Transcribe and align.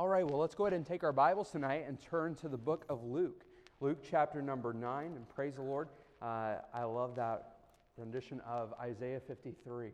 All 0.00 0.08
right, 0.08 0.26
well, 0.26 0.40
let's 0.40 0.54
go 0.54 0.64
ahead 0.64 0.72
and 0.72 0.86
take 0.86 1.04
our 1.04 1.12
Bibles 1.12 1.50
tonight 1.50 1.84
and 1.86 2.00
turn 2.00 2.34
to 2.36 2.48
the 2.48 2.56
book 2.56 2.86
of 2.88 3.04
Luke. 3.04 3.44
Luke 3.80 3.98
chapter 4.02 4.40
number 4.40 4.72
9, 4.72 5.04
and 5.14 5.28
praise 5.28 5.56
the 5.56 5.62
Lord. 5.62 5.90
Uh, 6.22 6.54
I 6.72 6.84
love 6.84 7.14
that 7.16 7.56
rendition 7.98 8.40
of 8.48 8.72
Isaiah 8.80 9.20
53. 9.20 9.90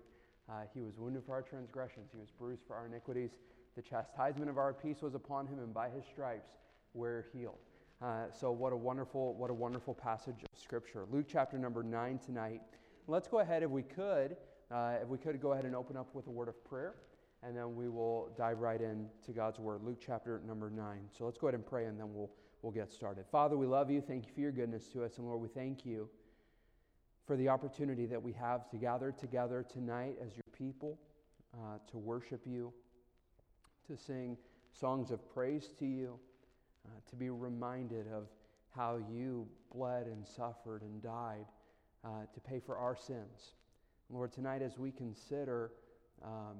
Uh, 0.49 0.53
he 0.73 0.83
was 0.83 0.97
wounded 0.97 1.25
for 1.27 1.33
our 1.33 1.43
transgressions, 1.43 2.11
he 2.13 2.21
was 2.21 2.31
bruised 2.31 2.63
for 2.69 2.77
our 2.77 2.87
iniquities. 2.87 3.31
The 3.75 3.83
chastisement 3.83 4.49
of 4.49 4.59
our 4.59 4.73
peace 4.73 5.03
was 5.03 5.17
upon 5.17 5.49
him, 5.49 5.59
and 5.59 5.75
by 5.75 5.89
his 5.89 6.05
stripes 6.05 6.53
we're 6.95 7.27
healed. 7.33 7.59
Uh, 8.01 8.27
so, 8.31 8.53
what 8.53 8.73
a 8.73 8.77
wonderful, 8.77 9.35
what 9.35 9.51
a 9.51 9.55
wonderful 9.55 9.93
passage 9.93 10.37
of 10.41 10.57
Scripture. 10.57 11.05
Luke 11.11 11.27
chapter 11.29 11.59
number 11.59 11.83
9 11.83 12.21
tonight. 12.25 12.63
Let's 13.09 13.27
go 13.27 13.41
ahead, 13.41 13.65
if 13.65 13.71
we 13.71 13.83
could, 13.83 14.37
uh, 14.71 14.99
if 15.03 15.09
we 15.09 15.19
could 15.19 15.41
go 15.41 15.55
ahead 15.55 15.65
and 15.65 15.75
open 15.75 15.97
up 15.97 16.15
with 16.15 16.29
a 16.29 16.31
word 16.31 16.47
of 16.47 16.65
prayer 16.65 16.95
and 17.43 17.57
then 17.57 17.75
we 17.75 17.89
will 17.89 18.31
dive 18.37 18.61
right 18.61 18.81
into 18.81 19.33
God's 19.35 19.59
Word. 19.59 19.83
Luke 19.83 19.99
chapter 20.05 20.41
number 20.47 20.71
9. 20.71 20.99
So 21.17 21.25
let's 21.25 21.39
go 21.39 21.49
ahead 21.49 21.55
and 21.55 21.67
pray, 21.67 21.87
and 21.87 21.99
then 21.99 22.13
we'll, 22.13 22.31
we'll 22.63 22.73
get 22.73 22.91
started. 22.91 23.25
Father, 23.31 23.57
we 23.57 23.67
love 23.67 23.91
you. 23.91 24.01
Thank 24.01 24.27
you 24.27 24.33
for 24.33 24.41
your 24.41 24.53
goodness 24.53 24.89
to 24.89 25.05
us. 25.05 25.19
And 25.19 25.27
Lord, 25.27 25.41
we 25.41 25.49
thank 25.49 25.85
you 25.85 26.09
for 27.27 27.37
the 27.37 27.49
opportunity 27.49 28.07
that 28.07 28.23
we 28.23 28.33
have 28.33 28.69
to 28.71 28.77
gather 28.77 29.13
together 29.13 29.65
tonight 29.69 30.17
as 30.25 30.37
your 30.37 30.45
people, 30.57 30.99
uh, 31.55 31.79
to 31.91 31.99
worship 31.99 32.43
you, 32.47 32.73
to 33.87 33.97
sing 33.97 34.37
songs 34.73 35.11
of 35.11 35.29
praise 35.33 35.71
to 35.79 35.87
you, 35.87 36.19
uh, 36.87 36.91
to 37.11 37.17
be 37.17 37.31
reminded 37.31 38.07
of 38.13 38.29
how 38.75 38.99
you 39.11 39.47
bled 39.75 40.07
and 40.07 40.27
suffered 40.27 40.83
and 40.83 41.03
died 41.03 41.47
uh, 42.05 42.09
to 42.33 42.41
pay 42.41 42.61
for 42.61 42.77
our 42.77 42.95
sins. 42.95 43.55
Lord, 44.11 44.33
tonight 44.33 44.63
as 44.63 44.79
we 44.79 44.93
consider 44.93 45.73
um, 46.25 46.57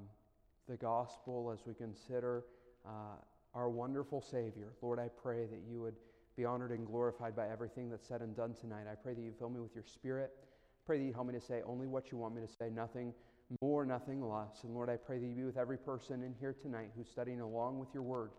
the 0.67 0.77
gospel, 0.77 1.51
as 1.53 1.65
we 1.65 1.73
consider 1.73 2.43
uh, 2.85 3.15
our 3.53 3.69
wonderful 3.69 4.21
Savior, 4.21 4.73
Lord, 4.81 4.99
I 4.99 5.09
pray 5.21 5.45
that 5.45 5.61
you 5.69 5.81
would 5.81 5.95
be 6.35 6.45
honored 6.45 6.71
and 6.71 6.85
glorified 6.85 7.35
by 7.35 7.49
everything 7.49 7.89
that's 7.89 8.07
said 8.07 8.21
and 8.21 8.35
done 8.35 8.53
tonight. 8.53 8.85
I 8.91 8.95
pray 8.95 9.13
that 9.13 9.21
you 9.21 9.33
fill 9.39 9.49
me 9.49 9.59
with 9.59 9.73
your 9.73 9.83
spirit. 9.83 10.31
I 10.37 10.81
pray 10.85 10.99
that 10.99 11.05
you 11.05 11.13
help 11.13 11.27
me 11.27 11.33
to 11.33 11.41
say 11.41 11.61
only 11.65 11.87
what 11.87 12.11
you 12.11 12.17
want 12.17 12.35
me 12.35 12.41
to 12.41 12.47
say, 12.47 12.69
nothing 12.69 13.13
more, 13.61 13.85
nothing 13.85 14.21
less. 14.21 14.63
And 14.63 14.73
Lord, 14.73 14.89
I 14.89 14.97
pray 14.97 15.19
that 15.19 15.25
you 15.25 15.35
be 15.35 15.43
with 15.45 15.57
every 15.57 15.77
person 15.77 16.21
in 16.23 16.35
here 16.39 16.55
tonight 16.61 16.91
who's 16.95 17.09
studying 17.09 17.41
along 17.41 17.79
with 17.79 17.89
your 17.93 18.03
word. 18.03 18.31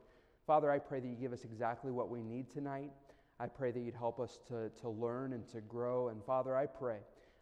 Father, 0.46 0.70
I 0.70 0.78
pray 0.78 1.00
that 1.00 1.08
you 1.08 1.16
give 1.16 1.32
us 1.32 1.44
exactly 1.44 1.90
what 1.90 2.10
we 2.10 2.22
need 2.22 2.50
tonight. 2.50 2.90
I 3.40 3.46
pray 3.46 3.70
that 3.70 3.80
you'd 3.80 3.94
help 3.94 4.20
us 4.20 4.38
to, 4.48 4.70
to 4.80 4.88
learn 4.88 5.32
and 5.32 5.46
to 5.48 5.60
grow. 5.60 6.08
And 6.08 6.22
Father, 6.24 6.56
I 6.56 6.66
pray 6.66 6.98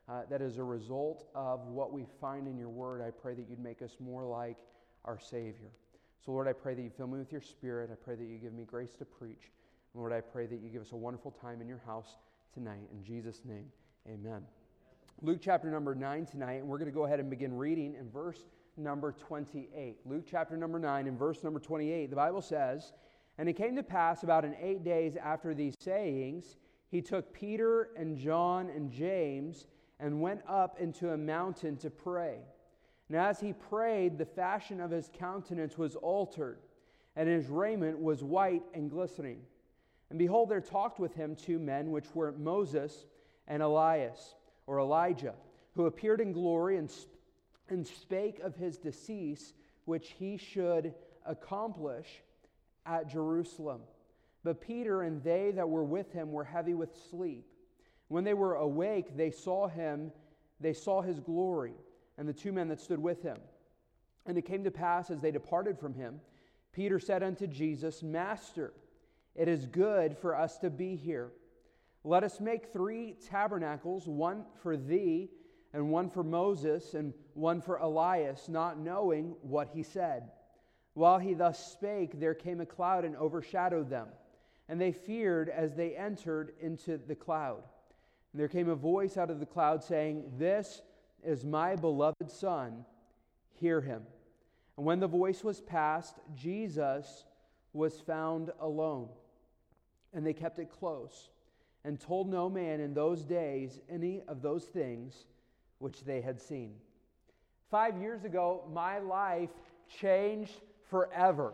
uh, 0.08 0.22
that 0.30 0.42
as 0.42 0.58
a 0.58 0.62
result 0.62 1.28
of 1.34 1.66
what 1.66 1.92
we 1.92 2.04
find 2.20 2.46
in 2.46 2.56
your 2.56 2.68
word, 2.68 3.02
I 3.02 3.10
pray 3.10 3.34
that 3.34 3.48
you'd 3.48 3.62
make 3.62 3.82
us 3.82 3.96
more 4.00 4.24
like 4.24 4.56
our 5.06 5.18
Savior. 5.18 5.70
So, 6.24 6.32
Lord, 6.32 6.48
I 6.48 6.52
pray 6.52 6.74
that 6.74 6.82
you 6.82 6.90
fill 6.90 7.06
me 7.06 7.18
with 7.18 7.32
your 7.32 7.40
Spirit. 7.40 7.90
I 7.92 7.94
pray 7.94 8.16
that 8.16 8.24
you 8.24 8.38
give 8.38 8.52
me 8.52 8.64
grace 8.64 8.94
to 8.98 9.04
preach. 9.04 9.52
Lord, 9.94 10.12
I 10.12 10.20
pray 10.20 10.46
that 10.46 10.60
you 10.60 10.68
give 10.68 10.82
us 10.82 10.92
a 10.92 10.96
wonderful 10.96 11.30
time 11.30 11.60
in 11.60 11.68
your 11.68 11.80
house 11.86 12.16
tonight. 12.52 12.88
In 12.92 13.02
Jesus' 13.04 13.42
name, 13.44 13.66
amen. 14.08 14.42
Luke 15.22 15.38
chapter 15.40 15.70
number 15.70 15.94
9 15.94 16.26
tonight, 16.26 16.54
and 16.54 16.68
we're 16.68 16.78
going 16.78 16.90
to 16.90 16.94
go 16.94 17.04
ahead 17.06 17.20
and 17.20 17.30
begin 17.30 17.56
reading 17.56 17.94
in 17.94 18.10
verse 18.10 18.44
number 18.76 19.12
28. 19.12 19.98
Luke 20.04 20.24
chapter 20.30 20.56
number 20.56 20.78
9 20.78 21.06
and 21.06 21.18
verse 21.18 21.42
number 21.42 21.58
28, 21.58 22.10
the 22.10 22.16
Bible 22.16 22.42
says, 22.42 22.92
And 23.38 23.48
it 23.48 23.54
came 23.54 23.74
to 23.76 23.82
pass 23.82 24.22
about 24.22 24.44
in 24.44 24.54
eight 24.60 24.84
days 24.84 25.16
after 25.16 25.54
these 25.54 25.74
sayings, 25.80 26.56
he 26.90 27.00
took 27.00 27.32
Peter 27.32 27.90
and 27.96 28.18
John 28.18 28.68
and 28.68 28.90
James 28.90 29.66
and 29.98 30.20
went 30.20 30.42
up 30.48 30.78
into 30.78 31.10
a 31.10 31.16
mountain 31.16 31.76
to 31.78 31.90
pray. 31.90 32.38
And 33.08 33.16
as 33.16 33.40
he 33.40 33.52
prayed, 33.52 34.18
the 34.18 34.26
fashion 34.26 34.80
of 34.80 34.90
his 34.90 35.10
countenance 35.12 35.78
was 35.78 35.94
altered, 35.96 36.58
and 37.14 37.28
his 37.28 37.48
raiment 37.48 38.00
was 38.00 38.24
white 38.24 38.64
and 38.74 38.90
glistening. 38.90 39.42
And 40.10 40.18
behold, 40.18 40.48
there 40.48 40.60
talked 40.60 40.98
with 40.98 41.14
him 41.14 41.36
two 41.36 41.58
men, 41.58 41.90
which 41.90 42.14
were 42.14 42.32
Moses 42.32 43.06
and 43.46 43.62
Elias, 43.62 44.34
or 44.66 44.80
Elijah, 44.80 45.34
who 45.74 45.86
appeared 45.86 46.20
in 46.20 46.32
glory 46.32 46.78
and, 46.78 46.90
sp- 46.90 47.14
and 47.68 47.86
spake 47.86 48.40
of 48.40 48.56
his 48.56 48.76
decease, 48.76 49.52
which 49.84 50.14
he 50.18 50.36
should 50.36 50.92
accomplish 51.24 52.22
at 52.84 53.08
Jerusalem. 53.08 53.82
But 54.42 54.60
Peter 54.60 55.02
and 55.02 55.22
they 55.22 55.52
that 55.52 55.68
were 55.68 55.84
with 55.84 56.12
him 56.12 56.32
were 56.32 56.44
heavy 56.44 56.74
with 56.74 56.96
sleep. 57.10 57.46
When 58.08 58.24
they 58.24 58.34
were 58.34 58.54
awake, 58.54 59.16
they 59.16 59.30
saw 59.30 59.68
him, 59.68 60.12
they 60.60 60.72
saw 60.72 61.02
his 61.02 61.18
glory 61.18 61.74
and 62.18 62.28
the 62.28 62.32
two 62.32 62.52
men 62.52 62.68
that 62.68 62.80
stood 62.80 62.98
with 62.98 63.22
him. 63.22 63.38
And 64.24 64.36
it 64.36 64.42
came 64.42 64.64
to 64.64 64.70
pass 64.70 65.10
as 65.10 65.20
they 65.20 65.30
departed 65.30 65.78
from 65.78 65.94
him, 65.94 66.20
Peter 66.72 66.98
said 66.98 67.22
unto 67.22 67.46
Jesus, 67.46 68.02
Master, 68.02 68.72
it 69.34 69.48
is 69.48 69.66
good 69.66 70.16
for 70.18 70.36
us 70.36 70.58
to 70.58 70.70
be 70.70 70.96
here. 70.96 71.30
Let 72.04 72.22
us 72.22 72.40
make 72.40 72.72
three 72.72 73.16
tabernacles, 73.28 74.06
one 74.06 74.44
for 74.62 74.76
thee, 74.76 75.30
and 75.72 75.90
one 75.90 76.08
for 76.08 76.22
Moses, 76.22 76.94
and 76.94 77.12
one 77.34 77.60
for 77.60 77.76
Elias, 77.76 78.48
not 78.48 78.78
knowing 78.78 79.34
what 79.42 79.70
he 79.72 79.82
said. 79.82 80.30
While 80.94 81.18
he 81.18 81.34
thus 81.34 81.72
spake, 81.72 82.18
there 82.18 82.34
came 82.34 82.60
a 82.60 82.66
cloud 82.66 83.04
and 83.04 83.16
overshadowed 83.16 83.90
them. 83.90 84.08
And 84.68 84.80
they 84.80 84.92
feared 84.92 85.48
as 85.48 85.74
they 85.74 85.94
entered 85.94 86.52
into 86.60 86.98
the 86.98 87.14
cloud. 87.14 87.62
And 88.32 88.40
there 88.40 88.48
came 88.48 88.68
a 88.68 88.74
voice 88.74 89.16
out 89.16 89.30
of 89.30 89.40
the 89.40 89.46
cloud 89.46 89.82
saying, 89.84 90.24
This 90.38 90.80
is 91.26 91.44
my 91.44 91.76
beloved 91.76 92.30
Son, 92.30 92.84
hear 93.60 93.80
him. 93.80 94.02
And 94.76 94.86
when 94.86 95.00
the 95.00 95.08
voice 95.08 95.42
was 95.42 95.60
past, 95.60 96.16
Jesus 96.34 97.24
was 97.72 98.00
found 98.00 98.52
alone. 98.60 99.08
And 100.14 100.24
they 100.24 100.32
kept 100.32 100.58
it 100.58 100.70
close, 100.70 101.30
and 101.84 102.00
told 102.00 102.30
no 102.30 102.48
man 102.48 102.80
in 102.80 102.94
those 102.94 103.24
days 103.24 103.80
any 103.90 104.22
of 104.28 104.40
those 104.40 104.64
things 104.64 105.26
which 105.78 106.04
they 106.04 106.20
had 106.20 106.40
seen. 106.40 106.74
Five 107.70 108.00
years 108.00 108.24
ago, 108.24 108.64
my 108.72 108.98
life 108.98 109.50
changed 110.00 110.60
forever. 110.88 111.52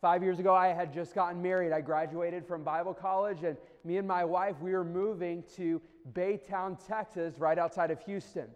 Five 0.00 0.22
years 0.22 0.38
ago, 0.38 0.54
I 0.54 0.68
had 0.68 0.92
just 0.92 1.14
gotten 1.14 1.40
married. 1.40 1.72
I 1.72 1.80
graduated 1.80 2.46
from 2.46 2.62
Bible 2.62 2.92
college, 2.92 3.42
and 3.42 3.56
me 3.84 3.96
and 3.96 4.06
my 4.06 4.24
wife, 4.24 4.56
we 4.60 4.72
were 4.72 4.84
moving 4.84 5.42
to 5.56 5.80
Baytown, 6.12 6.78
Texas, 6.86 7.38
right 7.38 7.58
outside 7.58 7.90
of 7.90 8.00
Houston. 8.02 8.48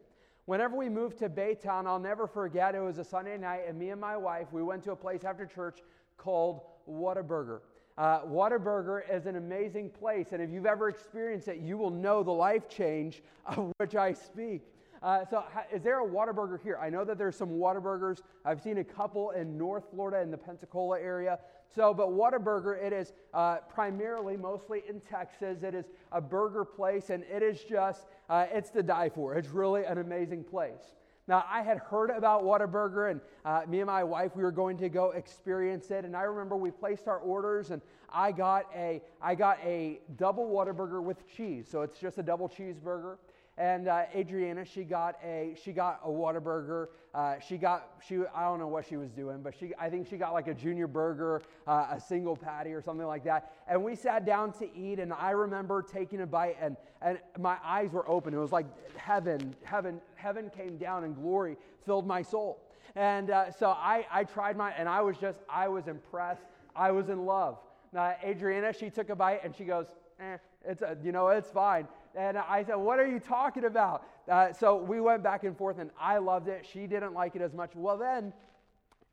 Whenever 0.49 0.79
we 0.79 0.89
moved 0.89 1.19
to 1.19 1.29
Baytown, 1.29 1.87
I'll 1.87 1.99
never 1.99 2.27
forget, 2.27 2.75
it 2.75 2.81
was 2.81 2.97
a 2.97 3.05
Sunday 3.05 3.37
night, 3.37 3.65
and 3.69 3.79
me 3.79 3.91
and 3.91 4.01
my 4.01 4.17
wife, 4.17 4.47
we 4.51 4.63
went 4.63 4.83
to 4.85 4.93
a 4.93 4.97
place 4.97 5.23
after 5.23 5.45
church 5.45 5.81
called 6.17 6.63
Whataburger. 6.89 7.61
Uh, 7.99 8.21
Whataburger 8.21 9.03
is 9.15 9.27
an 9.27 9.37
amazing 9.37 9.91
place, 9.91 10.29
and 10.33 10.41
if 10.41 10.49
you've 10.49 10.65
ever 10.65 10.89
experienced 10.89 11.49
it, 11.49 11.59
you 11.59 11.77
will 11.77 11.91
know 11.91 12.23
the 12.23 12.31
life 12.31 12.67
change 12.67 13.23
of 13.45 13.71
which 13.77 13.95
I 13.95 14.15
speak. 14.15 14.63
Uh, 15.03 15.25
so, 15.25 15.45
is 15.73 15.83
there 15.83 16.05
a 16.05 16.07
Whataburger 16.07 16.61
here? 16.61 16.79
I 16.81 16.91
know 16.91 17.05
that 17.05 17.19
there's 17.19 17.37
some 17.37 17.51
Whataburgers. 17.51 18.23
I've 18.45 18.61
seen 18.61 18.79
a 18.79 18.85
couple 18.85 19.31
in 19.31 19.57
North 19.57 19.85
Florida 19.91 20.21
in 20.21 20.31
the 20.31 20.37
Pensacola 20.37 21.01
area. 21.01 21.39
So, 21.75 21.95
but 21.95 22.09
Whataburger, 22.09 22.83
it 22.83 22.93
is 22.93 23.13
uh, 23.35 23.59
primarily, 23.69 24.37
mostly 24.37 24.83
in 24.89 25.01
Texas. 25.01 25.63
It 25.63 25.75
is 25.75 25.85
a 26.11 26.21
burger 26.21 26.65
place, 26.65 27.11
and 27.11 27.23
it 27.25 27.43
is 27.43 27.63
just, 27.63 28.07
uh, 28.29 28.47
it's 28.51 28.71
to 28.71 28.83
die 28.83 29.09
for. 29.09 29.35
It's 29.35 29.49
really 29.49 29.85
an 29.85 29.99
amazing 29.99 30.45
place. 30.45 30.95
Now, 31.29 31.45
I 31.49 31.61
had 31.61 31.79
heard 31.79 32.11
about 32.11 32.43
Whataburger, 32.43 33.11
and 33.11 33.21
uh, 33.45 33.61
me 33.69 33.81
and 33.81 33.87
my 33.87 34.03
wife, 34.03 34.35
we 34.35 34.43
were 34.43 34.51
going 34.51 34.79
to 34.79 34.89
go 34.89 35.11
experience 35.11 35.91
it. 35.91 36.07
And 36.07 36.17
I 36.17 36.23
remember 36.23 36.57
we 36.57 36.71
placed 36.71 37.07
our 37.07 37.19
orders, 37.19 37.71
and 37.71 37.83
I 38.09 38.33
got 38.33 38.65
a, 38.75 39.03
I 39.21 39.35
got 39.35 39.59
a 39.63 40.01
double 40.17 40.49
Whataburger 40.49 41.03
with 41.03 41.29
cheese. 41.29 41.69
So 41.71 41.83
it's 41.83 41.99
just 41.99 42.17
a 42.17 42.23
double 42.23 42.49
cheeseburger 42.49 43.19
and 43.59 43.89
uh, 43.89 44.05
Adriana, 44.15 44.65
she 44.65 44.85
got 44.85 45.17
a 45.25 45.57
she 45.63 45.73
got 45.73 46.01
a 46.05 46.09
Whataburger. 46.09 46.87
Uh, 47.13 47.41
she 47.41 47.57
got 47.57 47.91
she 48.07 48.19
I 48.33 48.45
don't 48.45 48.61
know 48.61 48.69
what 48.69 48.87
she 48.87 48.97
was 48.97 49.11
doing, 49.11 49.43
but 49.43 49.53
she 49.59 49.73
I 49.79 49.91
think 49.91 50.09
she 50.09 50.17
got 50.17 50.33
like 50.33 50.47
a 50.47 50.55
junior 50.55 50.87
burger, 50.87 51.43
uh, 51.67 51.89
a 51.91 52.01
single 52.01 52.37
patty 52.37 52.73
or 52.73 52.81
something 52.81 53.07
like 53.07 53.25
that. 53.25 53.53
And 53.67 53.83
we 53.83 53.97
sat 53.97 54.25
down 54.25 54.53
to 54.55 54.77
eat, 54.77 55.01
and 55.01 55.13
I 55.13 55.31
remember 55.31 55.83
taking 55.83 56.21
a 56.21 56.27
bite, 56.27 56.57
and 56.61 56.77
and 57.03 57.19
my 57.37 57.57
eyes 57.65 57.91
were 57.93 58.09
open. 58.09 58.33
It 58.33 58.39
was 58.39 58.53
like 58.53 58.67
heaven, 58.97 59.57
heaven, 59.65 60.01
heaven 60.15 60.51
came 60.57 60.77
down, 60.77 61.03
and 61.03 61.17
glory 61.17 61.57
filled 61.85 62.07
my 62.07 62.23
soul. 62.23 62.63
And 62.95 63.31
uh, 63.31 63.51
so 63.51 63.71
I 63.71 64.07
I 64.09 64.23
tried 64.23 64.57
my 64.57 64.71
and 64.71 64.89
I 64.89 65.01
was 65.01 65.19
just 65.19 65.41
I 65.51 65.67
was 65.67 65.89
impressed. 65.89 66.45
I 66.77 66.93
was 66.93 67.09
in 67.09 67.27
love. 67.27 67.59
Now 67.93 68.15
Adriana, 68.25 68.73
she 68.73 68.89
took 68.89 69.11
a 69.11 69.17
bite 69.17 69.43
and 69.43 69.57
she 69.57 69.65
goes, 69.65 69.87
eh, 70.21 70.37
it's 70.65 70.83
a, 70.83 70.97
you 71.03 71.11
know 71.11 71.29
it's 71.29 71.51
fine. 71.51 71.89
And 72.19 72.37
I 72.37 72.65
said, 72.65 72.75
What 72.75 72.99
are 72.99 73.07
you 73.07 73.21
talking 73.21 73.65
about? 73.65 74.05
Uh, 74.29 74.53
so 74.53 74.75
we 74.75 75.01
went 75.01 75.23
back 75.23 75.45
and 75.45 75.57
forth, 75.57 75.79
and 75.79 75.91
I 76.01 76.19
loved 76.19 76.49
it. 76.49 76.67
She 76.71 76.89
didn't 76.89 77.15
like 77.15 77.37
it 77.37 77.43
as 77.43 77.55
much. 77.55 77.71
Well, 77.77 77.97
then, 77.97 78.33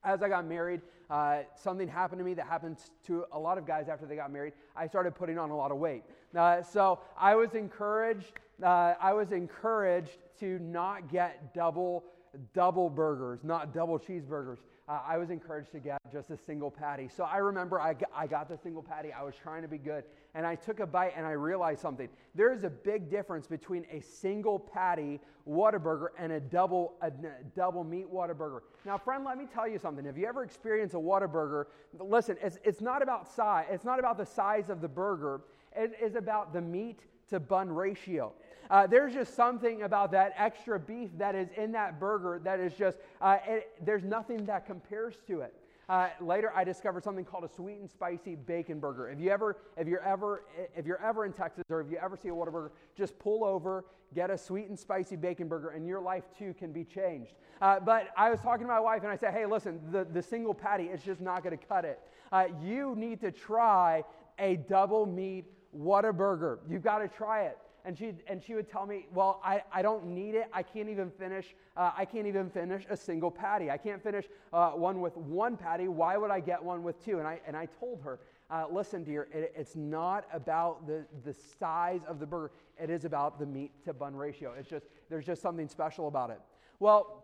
as 0.03 0.23
I 0.23 0.27
got 0.27 0.47
married, 0.47 0.81
uh, 1.11 1.41
something 1.55 1.87
happened 1.87 2.17
to 2.17 2.25
me 2.25 2.33
that 2.33 2.47
happened 2.47 2.77
to 3.05 3.25
a 3.31 3.37
lot 3.37 3.59
of 3.59 3.67
guys 3.67 3.89
after 3.89 4.07
they 4.07 4.15
got 4.15 4.31
married. 4.31 4.53
I 4.75 4.87
started 4.87 5.13
putting 5.13 5.37
on 5.37 5.51
a 5.51 5.55
lot 5.55 5.71
of 5.71 5.77
weight. 5.77 6.01
Uh, 6.35 6.63
so 6.63 6.99
I 7.15 7.35
was 7.35 7.53
encouraged. 7.53 8.33
Uh, 8.61 8.95
I 8.99 9.13
was 9.13 9.31
encouraged 9.31 10.17
to 10.39 10.57
not 10.57 11.07
get 11.07 11.53
double 11.53 12.05
double 12.53 12.89
burgers, 12.89 13.39
not 13.43 13.73
double 13.73 13.99
cheeseburgers. 13.99 14.57
uh, 14.87 14.99
I 15.07 15.17
was 15.17 15.29
encouraged 15.31 15.71
to 15.71 15.79
get 15.79 15.97
just 16.11 16.29
a 16.29 16.37
single 16.37 16.69
patty. 16.69 17.07
So 17.07 17.23
I 17.23 17.37
remember 17.37 17.79
I 17.79 17.93
got, 17.93 18.09
I 18.15 18.27
got 18.27 18.47
the 18.47 18.57
single 18.57 18.83
patty. 18.83 19.11
I 19.11 19.23
was 19.23 19.33
trying 19.35 19.63
to 19.63 19.67
be 19.67 19.77
good. 19.77 20.03
And 20.35 20.45
I 20.45 20.55
took 20.55 20.79
a 20.79 20.85
bite 20.85 21.13
and 21.17 21.25
I 21.25 21.31
realized 21.31 21.81
something. 21.81 22.07
There 22.35 22.53
is 22.53 22.63
a 22.63 22.69
big 22.69 23.09
difference 23.09 23.47
between 23.47 23.85
a 23.91 24.01
single 24.01 24.59
patty 24.59 25.19
Whataburger 25.47 26.07
and 26.19 26.33
a 26.33 26.39
double, 26.39 26.93
a, 27.01 27.07
a 27.07 27.43
double 27.55 27.83
meat 27.83 28.05
Whataburger. 28.11 28.59
Now, 28.85 28.97
friend, 28.97 29.23
let 29.23 29.37
me 29.37 29.45
tell 29.51 29.67
you 29.67 29.79
something. 29.79 30.05
Have 30.05 30.17
you 30.17 30.27
ever 30.27 30.43
experienced 30.43 30.93
a 30.93 30.99
Whataburger? 30.99 31.65
Listen, 31.99 32.37
it's, 32.41 32.59
it's 32.63 32.81
not 32.81 33.01
about 33.01 33.27
size. 33.27 33.65
It's 33.71 33.85
not 33.85 33.97
about 33.97 34.17
the 34.17 34.25
size 34.25 34.69
of 34.69 34.81
the 34.81 34.87
burger. 34.87 35.41
It 35.75 35.93
is 36.01 36.15
about 36.15 36.53
the 36.53 36.61
meat 36.61 36.99
to 37.29 37.39
bun 37.39 37.71
ratio. 37.71 38.33
Uh, 38.69 38.87
there's 38.87 39.13
just 39.13 39.35
something 39.35 39.83
about 39.83 40.11
that 40.11 40.33
extra 40.37 40.79
beef 40.79 41.09
that 41.17 41.35
is 41.35 41.49
in 41.55 41.71
that 41.71 41.99
burger 41.99 42.41
that 42.43 42.59
is 42.59 42.73
just, 42.73 42.97
uh, 43.21 43.37
it, 43.47 43.71
there's 43.85 44.03
nothing 44.03 44.45
that 44.45 44.65
compares 44.65 45.15
to 45.27 45.41
it. 45.41 45.53
Uh, 45.87 46.09
later, 46.19 46.51
I 46.55 46.63
discovered 46.63 47.03
something 47.03 47.23
called 47.23 47.43
a 47.43 47.49
sweet 47.49 47.77
and 47.77 47.89
spicy 47.89 48.35
bacon 48.35 48.79
burger. 48.79 49.09
If 49.09 49.19
you 49.19 49.29
ever, 49.29 49.57
if 49.77 49.87
you're 49.87 50.01
ever, 50.01 50.43
if 50.75 50.85
you're 50.85 51.01
ever 51.01 51.25
in 51.25 51.33
Texas 51.33 51.63
or 51.69 51.79
if 51.79 51.91
you 51.91 51.97
ever 51.97 52.17
see 52.17 52.29
a 52.29 52.31
Whataburger, 52.31 52.71
just 52.97 53.19
pull 53.19 53.43
over, 53.43 53.85
get 54.15 54.31
a 54.31 54.37
sweet 54.37 54.67
and 54.67 54.79
spicy 54.79 55.15
bacon 55.15 55.47
burger, 55.47 55.69
and 55.69 55.85
your 55.85 56.01
life 56.01 56.23
too 56.37 56.55
can 56.57 56.71
be 56.71 56.83
changed. 56.83 57.33
Uh, 57.61 57.79
but 57.79 58.09
I 58.17 58.31
was 58.31 58.39
talking 58.39 58.65
to 58.65 58.73
my 58.73 58.79
wife 58.79 59.03
and 59.03 59.11
I 59.11 59.15
said, 59.15 59.31
"Hey, 59.31 59.45
listen, 59.45 59.79
the, 59.91 60.05
the 60.05 60.23
single 60.23 60.55
patty 60.55 60.85
is 60.85 61.03
just 61.03 61.21
not 61.21 61.43
going 61.43 61.55
to 61.55 61.63
cut 61.63 61.85
it. 61.85 61.99
Uh, 62.31 62.45
you 62.63 62.95
need 62.95 63.21
to 63.21 63.31
try 63.31 64.03
a 64.39 64.55
double 64.55 65.05
meat 65.05 65.45
Whataburger. 65.77 66.59
You've 66.69 66.83
got 66.83 66.99
to 66.99 67.07
try 67.07 67.43
it." 67.43 67.57
and 67.85 67.97
she 67.97 68.13
and 68.27 68.43
she 68.43 68.55
would 68.55 68.69
tell 68.69 68.85
me, 68.85 69.05
"Well, 69.13 69.39
I, 69.43 69.61
I 69.71 69.81
don't 69.83 70.07
need 70.07 70.33
it. 70.33 70.47
I 70.51 70.63
can't 70.63 70.89
even 70.89 71.11
finish. 71.11 71.55
Uh, 71.77 71.91
I 71.95 72.03
can't 72.03 72.25
even 72.25 72.49
finish 72.49 72.83
a 72.89 72.97
single 72.97 73.29
patty. 73.29 73.69
I 73.69 73.77
can't 73.77 74.01
finish 74.03 74.25
uh, 74.51 74.71
one 74.71 75.01
with 75.01 75.15
one 75.15 75.55
patty. 75.55 75.87
Why 75.87 76.17
would 76.17 76.31
I 76.31 76.39
get 76.39 76.61
one 76.61 76.83
with 76.83 77.03
two? 77.05 77.19
And 77.19 77.27
I 77.27 77.39
and 77.45 77.55
I 77.55 77.67
told 77.79 78.01
her, 78.03 78.19
uh, 78.49 78.65
"Listen, 78.71 79.03
dear, 79.03 79.27
it, 79.31 79.53
it's 79.55 79.75
not 79.75 80.25
about 80.33 80.87
the 80.87 81.05
the 81.23 81.33
size 81.33 82.01
of 82.07 82.19
the 82.19 82.25
burger. 82.25 82.51
It 82.81 82.89
is 82.89 83.05
about 83.05 83.39
the 83.39 83.45
meat 83.45 83.71
to 83.85 83.93
bun 83.93 84.15
ratio. 84.15 84.53
It's 84.57 84.69
just 84.69 84.87
there's 85.09 85.25
just 85.25 85.41
something 85.41 85.69
special 85.69 86.07
about 86.07 86.31
it." 86.31 86.41
Well, 86.79 87.23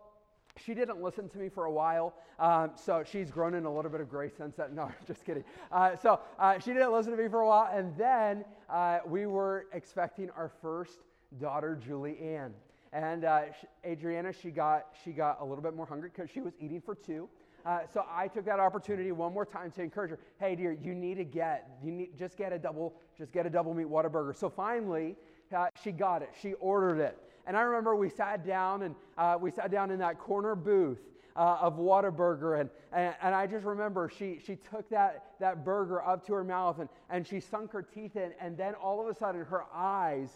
she 0.58 0.74
didn't 0.74 1.02
listen 1.02 1.28
to 1.30 1.38
me 1.38 1.48
for 1.48 1.64
a 1.64 1.70
while, 1.70 2.14
um, 2.38 2.72
so 2.74 3.02
she's 3.04 3.30
grown 3.30 3.54
in 3.54 3.64
a 3.64 3.74
little 3.74 3.90
bit 3.90 4.00
of 4.00 4.08
grace 4.08 4.32
since 4.36 4.56
then. 4.56 4.74
No, 4.74 4.90
just 5.06 5.24
kidding. 5.24 5.44
Uh, 5.70 5.96
so 5.96 6.20
uh, 6.38 6.58
she 6.58 6.72
didn't 6.72 6.92
listen 6.92 7.12
to 7.12 7.18
me 7.22 7.28
for 7.28 7.40
a 7.40 7.46
while, 7.46 7.70
and 7.72 7.96
then 7.96 8.44
uh, 8.68 8.98
we 9.06 9.26
were 9.26 9.66
expecting 9.72 10.30
our 10.30 10.50
first 10.60 11.00
daughter, 11.40 11.78
Julie 11.82 12.18
Ann. 12.18 12.52
And 12.92 13.24
uh, 13.24 13.42
Adriana, 13.86 14.32
she 14.32 14.50
got, 14.50 14.88
she 15.02 15.12
got 15.12 15.40
a 15.40 15.44
little 15.44 15.62
bit 15.62 15.74
more 15.74 15.86
hungry 15.86 16.10
because 16.14 16.30
she 16.30 16.40
was 16.40 16.52
eating 16.60 16.80
for 16.80 16.94
two. 16.94 17.28
Uh, 17.64 17.80
so 17.92 18.04
I 18.10 18.28
took 18.28 18.44
that 18.44 18.60
opportunity 18.60 19.12
one 19.12 19.32
more 19.32 19.46
time 19.46 19.70
to 19.72 19.82
encourage 19.82 20.10
her. 20.10 20.18
Hey, 20.38 20.56
dear, 20.56 20.72
you 20.72 20.94
need 20.94 21.14
to 21.14 21.24
get, 21.24 21.70
you 21.82 21.92
need 21.92 22.18
just 22.18 22.36
get 22.36 22.52
a 22.52 22.58
double, 22.58 22.94
just 23.16 23.32
get 23.32 23.46
a 23.46 23.50
double 23.50 23.72
meat 23.72 23.86
Whataburger. 23.86 24.36
So 24.36 24.50
finally, 24.50 25.16
uh, 25.56 25.68
she 25.82 25.92
got 25.92 26.22
it. 26.22 26.30
She 26.40 26.54
ordered 26.54 27.00
it. 27.00 27.18
And 27.46 27.56
I 27.56 27.62
remember 27.62 27.96
we 27.96 28.08
sat 28.08 28.46
down 28.46 28.82
and 28.82 28.94
uh, 29.18 29.36
we 29.40 29.50
sat 29.50 29.70
down 29.70 29.90
in 29.90 29.98
that 29.98 30.18
corner 30.18 30.54
booth 30.54 30.98
uh, 31.36 31.58
of 31.60 31.78
Whataburger. 31.78 32.60
And, 32.60 32.70
and, 32.92 33.14
and, 33.22 33.34
I 33.34 33.46
just 33.46 33.64
remember 33.64 34.10
she, 34.16 34.40
she 34.44 34.56
took 34.56 34.88
that, 34.90 35.24
that 35.40 35.64
burger 35.64 36.02
up 36.02 36.26
to 36.26 36.34
her 36.34 36.44
mouth 36.44 36.78
and, 36.78 36.88
and 37.10 37.26
she 37.26 37.40
sunk 37.40 37.72
her 37.72 37.82
teeth 37.82 38.16
in. 38.16 38.32
And 38.40 38.56
then 38.56 38.74
all 38.74 39.00
of 39.00 39.08
a 39.08 39.18
sudden, 39.18 39.44
her 39.44 39.64
eyes 39.74 40.30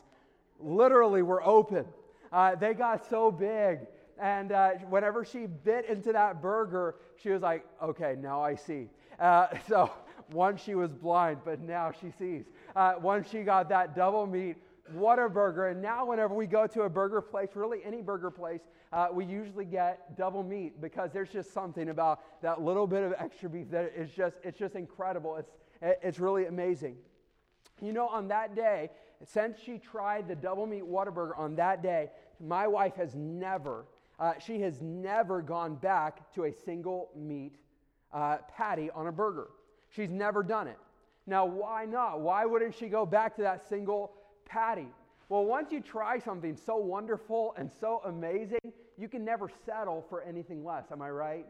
literally 0.58 1.22
were 1.22 1.44
open. 1.46 1.84
Uh, 2.32 2.54
they 2.54 2.74
got 2.74 3.08
so 3.08 3.30
big. 3.30 3.80
And 4.18 4.52
uh, 4.52 4.70
whenever 4.88 5.24
she 5.24 5.46
bit 5.46 5.86
into 5.86 6.12
that 6.12 6.40
burger, 6.40 6.96
she 7.22 7.30
was 7.30 7.42
like, 7.42 7.66
okay, 7.82 8.16
now 8.18 8.42
I 8.42 8.54
see. 8.54 8.88
Uh, 9.20 9.48
so 9.68 9.90
once 10.32 10.62
she 10.62 10.74
was 10.74 10.90
blind, 10.92 11.38
but 11.44 11.60
now 11.60 11.92
she 11.92 12.10
sees. 12.10 12.44
Uh, 12.74 12.94
once 13.00 13.30
she 13.30 13.42
got 13.42 13.68
that 13.68 13.94
double 13.94 14.26
meat, 14.26 14.56
Whataburger. 14.94 15.70
And 15.70 15.82
now, 15.82 16.06
whenever 16.06 16.34
we 16.34 16.46
go 16.46 16.66
to 16.66 16.82
a 16.82 16.88
burger 16.88 17.20
place, 17.20 17.50
really 17.54 17.80
any 17.84 18.02
burger 18.02 18.30
place, 18.30 18.60
uh, 18.92 19.08
we 19.12 19.24
usually 19.24 19.64
get 19.64 20.16
double 20.16 20.42
meat 20.42 20.80
because 20.80 21.10
there's 21.12 21.30
just 21.30 21.52
something 21.52 21.88
about 21.88 22.20
that 22.42 22.62
little 22.62 22.86
bit 22.86 23.02
of 23.02 23.14
extra 23.18 23.48
beef 23.48 23.70
that 23.70 23.92
is 23.96 24.10
just, 24.10 24.36
it's 24.42 24.58
just 24.58 24.74
incredible. 24.74 25.36
It's, 25.36 25.50
it's 25.82 26.18
really 26.18 26.46
amazing. 26.46 26.96
You 27.82 27.92
know, 27.92 28.08
on 28.08 28.28
that 28.28 28.54
day, 28.54 28.90
since 29.24 29.58
she 29.64 29.78
tried 29.78 30.28
the 30.28 30.34
double 30.34 30.66
meat 30.66 30.84
Whataburger 30.84 31.38
on 31.38 31.56
that 31.56 31.82
day, 31.82 32.10
my 32.40 32.66
wife 32.66 32.94
has 32.96 33.14
never, 33.14 33.86
uh, 34.18 34.34
she 34.38 34.60
has 34.60 34.80
never 34.80 35.42
gone 35.42 35.74
back 35.76 36.32
to 36.34 36.44
a 36.44 36.52
single 36.52 37.10
meat 37.16 37.56
uh, 38.12 38.38
patty 38.56 38.90
on 38.90 39.06
a 39.06 39.12
burger. 39.12 39.48
She's 39.90 40.10
never 40.10 40.42
done 40.42 40.68
it. 40.68 40.78
Now, 41.26 41.44
why 41.44 41.86
not? 41.86 42.20
Why 42.20 42.46
wouldn't 42.46 42.74
she 42.74 42.88
go 42.88 43.04
back 43.04 43.36
to 43.36 43.42
that 43.42 43.68
single 43.68 44.12
patty. 44.46 44.88
Well, 45.28 45.44
once 45.44 45.72
you 45.72 45.80
try 45.80 46.18
something 46.18 46.56
so 46.56 46.76
wonderful 46.76 47.54
and 47.58 47.70
so 47.80 48.00
amazing, 48.04 48.72
you 48.96 49.08
can 49.08 49.24
never 49.24 49.50
settle 49.64 50.04
for 50.08 50.22
anything 50.22 50.64
less. 50.64 50.84
Am 50.92 51.02
I 51.02 51.10
right? 51.10 51.46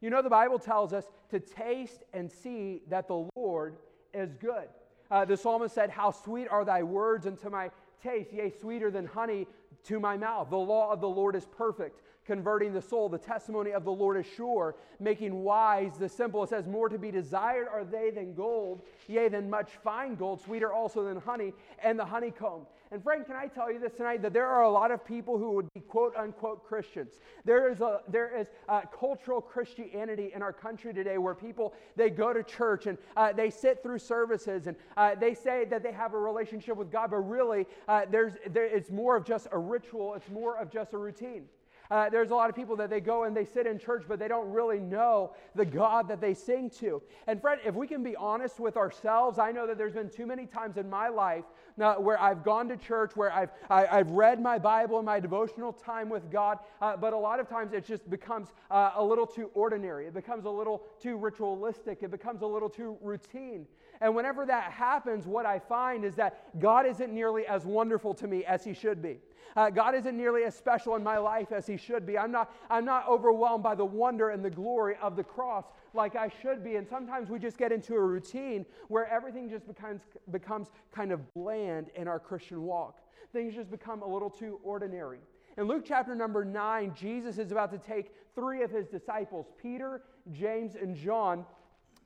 You 0.00 0.10
know, 0.10 0.22
the 0.22 0.30
Bible 0.30 0.58
tells 0.58 0.92
us 0.92 1.04
to 1.30 1.40
taste 1.40 2.02
and 2.12 2.30
see 2.30 2.82
that 2.88 3.08
the 3.08 3.28
Lord 3.36 3.76
is 4.12 4.34
good. 4.34 4.68
Uh, 5.10 5.24
the 5.24 5.36
psalmist 5.36 5.74
said, 5.74 5.88
How 5.88 6.10
sweet 6.10 6.48
are 6.48 6.64
thy 6.64 6.82
words 6.82 7.26
unto 7.26 7.48
my 7.48 7.70
taste, 8.02 8.32
yea, 8.32 8.50
sweeter 8.50 8.90
than 8.90 9.06
honey 9.06 9.46
to 9.86 10.00
my 10.00 10.16
mouth. 10.16 10.50
The 10.50 10.56
law 10.56 10.92
of 10.92 11.00
the 11.00 11.08
Lord 11.08 11.36
is 11.36 11.46
perfect, 11.46 12.02
converting 12.26 12.72
the 12.72 12.82
soul. 12.82 13.08
The 13.08 13.18
testimony 13.18 13.72
of 13.72 13.84
the 13.84 13.92
Lord 13.92 14.16
is 14.16 14.26
sure, 14.36 14.76
making 15.00 15.42
wise 15.42 15.96
the 15.98 16.08
simple. 16.08 16.42
It 16.42 16.50
says, 16.50 16.66
More 16.66 16.88
to 16.88 16.98
be 16.98 17.10
desired 17.10 17.68
are 17.72 17.84
they 17.84 18.10
than 18.10 18.34
gold, 18.34 18.82
yea, 19.06 19.28
than 19.28 19.48
much 19.48 19.70
fine 19.82 20.16
gold, 20.16 20.40
sweeter 20.42 20.72
also 20.72 21.04
than 21.04 21.20
honey 21.20 21.52
and 21.82 21.98
the 21.98 22.04
honeycomb. 22.04 22.66
And 22.92 23.02
friend, 23.02 23.26
can 23.26 23.34
I 23.34 23.48
tell 23.48 23.72
you 23.72 23.80
this 23.80 23.94
tonight 23.94 24.22
that 24.22 24.32
there 24.32 24.46
are 24.46 24.62
a 24.62 24.70
lot 24.70 24.92
of 24.92 25.04
people 25.04 25.38
who 25.38 25.50
would 25.52 25.72
be 25.74 25.80
quote 25.80 26.14
unquote 26.16 26.64
Christians. 26.64 27.14
There 27.44 27.68
is 27.68 27.80
a 27.80 28.02
there 28.08 28.38
is 28.38 28.46
a 28.68 28.82
cultural 28.86 29.40
Christianity 29.40 30.30
in 30.32 30.40
our 30.40 30.52
country 30.52 30.94
today 30.94 31.18
where 31.18 31.34
people 31.34 31.74
they 31.96 32.10
go 32.10 32.32
to 32.32 32.44
church 32.44 32.86
and 32.86 32.96
uh, 33.16 33.32
they 33.32 33.50
sit 33.50 33.82
through 33.82 33.98
services 33.98 34.68
and 34.68 34.76
uh, 34.96 35.16
they 35.16 35.34
say 35.34 35.64
that 35.64 35.82
they 35.82 35.90
have 35.90 36.14
a 36.14 36.18
relationship 36.18 36.76
with 36.76 36.92
God, 36.92 37.10
but 37.10 37.18
really 37.18 37.66
uh, 37.88 38.02
there's 38.08 38.34
there, 38.50 38.66
it's 38.66 38.90
more 38.90 39.16
of 39.16 39.24
just 39.24 39.48
a 39.50 39.58
ritual. 39.58 40.14
It's 40.14 40.30
more 40.30 40.56
of 40.56 40.70
just 40.70 40.92
a 40.92 40.98
routine. 40.98 41.46
Uh, 41.90 42.08
there's 42.08 42.30
a 42.30 42.34
lot 42.34 42.50
of 42.50 42.56
people 42.56 42.76
that 42.76 42.90
they 42.90 43.00
go 43.00 43.24
and 43.24 43.36
they 43.36 43.44
sit 43.44 43.66
in 43.66 43.78
church, 43.78 44.04
but 44.08 44.18
they 44.18 44.28
don't 44.28 44.50
really 44.50 44.80
know 44.80 45.32
the 45.54 45.64
God 45.64 46.08
that 46.08 46.20
they 46.20 46.34
sing 46.34 46.70
to. 46.70 47.02
And 47.26 47.40
friend, 47.40 47.60
if 47.64 47.74
we 47.74 47.86
can 47.86 48.02
be 48.02 48.16
honest 48.16 48.60
with 48.60 48.76
ourselves, 48.76 49.38
I 49.38 49.52
know 49.52 49.66
that 49.66 49.78
there's 49.78 49.94
been 49.94 50.10
too 50.10 50.26
many 50.26 50.46
times 50.46 50.76
in 50.76 50.88
my 50.90 51.08
life 51.08 51.44
now, 51.76 52.00
where 52.00 52.20
I've 52.20 52.42
gone 52.42 52.68
to 52.68 52.76
church, 52.76 53.12
where 53.16 53.30
I've, 53.30 53.50
I, 53.68 53.80
have 53.80 53.88
i 53.90 53.96
have 53.98 54.10
read 54.10 54.40
my 54.40 54.58
Bible 54.58 54.96
and 54.96 55.04
my 55.04 55.20
devotional 55.20 55.72
time 55.72 56.08
with 56.08 56.30
God, 56.30 56.58
uh, 56.80 56.96
but 56.96 57.12
a 57.12 57.18
lot 57.18 57.38
of 57.38 57.48
times 57.48 57.74
it 57.74 57.84
just 57.84 58.08
becomes 58.08 58.48
uh, 58.70 58.92
a 58.96 59.04
little 59.04 59.26
too 59.26 59.50
ordinary. 59.52 60.06
It 60.06 60.14
becomes 60.14 60.46
a 60.46 60.50
little 60.50 60.84
too 61.00 61.16
ritualistic. 61.16 62.02
It 62.02 62.10
becomes 62.10 62.42
a 62.42 62.46
little 62.46 62.70
too 62.70 62.96
routine. 63.02 63.66
And 64.00 64.14
whenever 64.14 64.46
that 64.46 64.72
happens, 64.72 65.26
what 65.26 65.44
I 65.44 65.58
find 65.58 66.04
is 66.04 66.14
that 66.14 66.58
God 66.58 66.86
isn't 66.86 67.12
nearly 67.12 67.46
as 67.46 67.64
wonderful 67.64 68.14
to 68.14 68.26
me 68.26 68.44
as 68.44 68.64
He 68.64 68.72
should 68.72 69.02
be. 69.02 69.18
Uh, 69.54 69.70
God 69.70 69.94
isn't 69.94 70.16
nearly 70.16 70.44
as 70.44 70.54
special 70.54 70.96
in 70.96 71.02
my 71.02 71.18
life 71.18 71.52
as 71.52 71.66
He 71.66 71.76
should 71.76 72.06
be. 72.06 72.18
I'm 72.18 72.32
not, 72.32 72.54
I'm 72.68 72.84
not 72.84 73.08
overwhelmed 73.08 73.62
by 73.62 73.74
the 73.74 73.84
wonder 73.84 74.30
and 74.30 74.44
the 74.44 74.50
glory 74.50 74.96
of 75.00 75.16
the 75.16 75.24
cross 75.24 75.64
like 75.94 76.16
I 76.16 76.30
should 76.42 76.64
be. 76.64 76.76
And 76.76 76.86
sometimes 76.88 77.30
we 77.30 77.38
just 77.38 77.56
get 77.56 77.72
into 77.72 77.94
a 77.94 78.00
routine 78.00 78.66
where 78.88 79.06
everything 79.08 79.48
just 79.48 79.66
becomes, 79.66 80.02
becomes 80.30 80.68
kind 80.92 81.12
of 81.12 81.32
bland 81.34 81.90
in 81.94 82.08
our 82.08 82.18
Christian 82.18 82.62
walk. 82.62 82.98
Things 83.32 83.54
just 83.54 83.70
become 83.70 84.02
a 84.02 84.06
little 84.06 84.30
too 84.30 84.60
ordinary. 84.62 85.18
In 85.58 85.64
Luke 85.64 85.84
chapter 85.86 86.14
number 86.14 86.44
9, 86.44 86.92
Jesus 86.94 87.38
is 87.38 87.50
about 87.50 87.70
to 87.70 87.78
take 87.78 88.12
three 88.34 88.62
of 88.62 88.70
his 88.70 88.86
disciples, 88.86 89.46
Peter, 89.60 90.02
James, 90.32 90.74
and 90.74 90.94
John, 90.94 91.46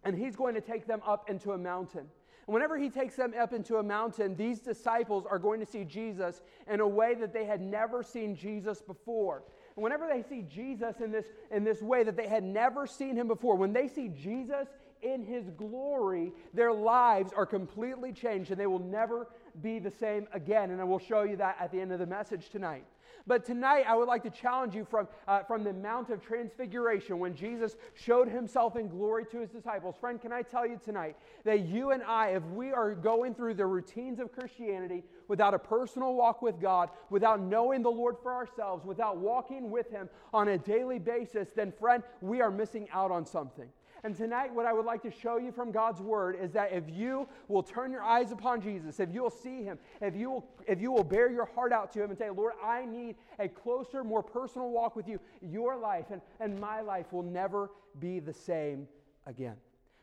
and 0.04 0.16
he's 0.16 0.36
going 0.36 0.54
to 0.54 0.60
take 0.60 0.86
them 0.86 1.02
up 1.04 1.28
into 1.28 1.52
a 1.52 1.58
mountain. 1.58 2.06
Whenever 2.50 2.76
he 2.76 2.90
takes 2.90 3.14
them 3.14 3.32
up 3.40 3.52
into 3.52 3.76
a 3.76 3.82
mountain, 3.82 4.34
these 4.34 4.58
disciples 4.58 5.24
are 5.30 5.38
going 5.38 5.60
to 5.60 5.66
see 5.66 5.84
Jesus 5.84 6.42
in 6.68 6.80
a 6.80 6.88
way 6.88 7.14
that 7.14 7.32
they 7.32 7.44
had 7.44 7.60
never 7.60 8.02
seen 8.02 8.34
Jesus 8.34 8.82
before. 8.82 9.44
And 9.76 9.84
whenever 9.84 10.08
they 10.08 10.24
see 10.28 10.42
Jesus 10.42 10.96
in 11.00 11.12
this, 11.12 11.26
in 11.52 11.62
this 11.62 11.80
way 11.80 12.02
that 12.02 12.16
they 12.16 12.26
had 12.26 12.42
never 12.42 12.88
seen 12.88 13.14
him 13.14 13.28
before, 13.28 13.54
when 13.54 13.72
they 13.72 13.86
see 13.86 14.08
Jesus 14.08 14.66
in 15.00 15.22
his 15.22 15.48
glory, 15.50 16.32
their 16.52 16.72
lives 16.72 17.32
are 17.32 17.46
completely 17.46 18.12
changed 18.12 18.50
and 18.50 18.58
they 18.58 18.66
will 18.66 18.80
never 18.80 19.28
be 19.62 19.78
the 19.78 19.90
same 19.90 20.26
again. 20.32 20.72
And 20.72 20.80
I 20.80 20.84
will 20.84 20.98
show 20.98 21.22
you 21.22 21.36
that 21.36 21.56
at 21.60 21.70
the 21.70 21.80
end 21.80 21.92
of 21.92 22.00
the 22.00 22.06
message 22.06 22.50
tonight. 22.50 22.84
But 23.26 23.44
tonight, 23.44 23.84
I 23.86 23.96
would 23.96 24.08
like 24.08 24.22
to 24.24 24.30
challenge 24.30 24.74
you 24.74 24.84
from, 24.84 25.08
uh, 25.28 25.42
from 25.42 25.64
the 25.64 25.72
Mount 25.72 26.10
of 26.10 26.20
Transfiguration 26.20 27.18
when 27.18 27.34
Jesus 27.34 27.76
showed 27.94 28.28
himself 28.28 28.76
in 28.76 28.88
glory 28.88 29.24
to 29.26 29.40
his 29.40 29.50
disciples. 29.50 29.94
Friend, 30.00 30.20
can 30.20 30.32
I 30.32 30.42
tell 30.42 30.66
you 30.66 30.80
tonight 30.84 31.16
that 31.44 31.60
you 31.60 31.90
and 31.90 32.02
I, 32.02 32.30
if 32.30 32.42
we 32.44 32.72
are 32.72 32.94
going 32.94 33.34
through 33.34 33.54
the 33.54 33.66
routines 33.66 34.18
of 34.18 34.32
Christianity 34.32 35.04
without 35.28 35.54
a 35.54 35.58
personal 35.58 36.14
walk 36.14 36.42
with 36.42 36.60
God, 36.60 36.90
without 37.10 37.40
knowing 37.40 37.82
the 37.82 37.90
Lord 37.90 38.16
for 38.22 38.34
ourselves, 38.34 38.84
without 38.84 39.16
walking 39.16 39.70
with 39.70 39.90
him 39.90 40.08
on 40.32 40.48
a 40.48 40.58
daily 40.58 40.98
basis, 40.98 41.48
then, 41.54 41.72
friend, 41.72 42.02
we 42.20 42.40
are 42.40 42.50
missing 42.50 42.88
out 42.92 43.10
on 43.10 43.26
something. 43.26 43.68
And 44.02 44.16
tonight, 44.16 44.54
what 44.54 44.66
I 44.66 44.72
would 44.72 44.86
like 44.86 45.02
to 45.02 45.10
show 45.10 45.36
you 45.36 45.52
from 45.52 45.70
God's 45.70 46.00
word 46.00 46.36
is 46.40 46.52
that 46.52 46.72
if 46.72 46.84
you 46.88 47.28
will 47.48 47.62
turn 47.62 47.92
your 47.92 48.02
eyes 48.02 48.32
upon 48.32 48.60
Jesus, 48.60 48.98
if 48.98 49.12
you 49.12 49.22
will 49.22 49.30
see 49.30 49.62
him, 49.62 49.78
if 50.00 50.16
you 50.16 50.30
will, 50.30 50.48
if 50.66 50.80
you 50.80 50.90
will 50.90 51.04
bear 51.04 51.30
your 51.30 51.44
heart 51.44 51.72
out 51.72 51.92
to 51.92 52.02
him 52.02 52.10
and 52.10 52.18
say, 52.18 52.30
Lord, 52.30 52.54
I 52.64 52.86
need 52.86 53.16
a 53.38 53.48
closer, 53.48 54.02
more 54.02 54.22
personal 54.22 54.70
walk 54.70 54.96
with 54.96 55.06
you, 55.06 55.20
your 55.42 55.76
life 55.76 56.06
and, 56.10 56.22
and 56.40 56.58
my 56.58 56.80
life 56.80 57.12
will 57.12 57.22
never 57.22 57.70
be 57.98 58.20
the 58.20 58.32
same 58.32 58.88
again. 59.26 59.56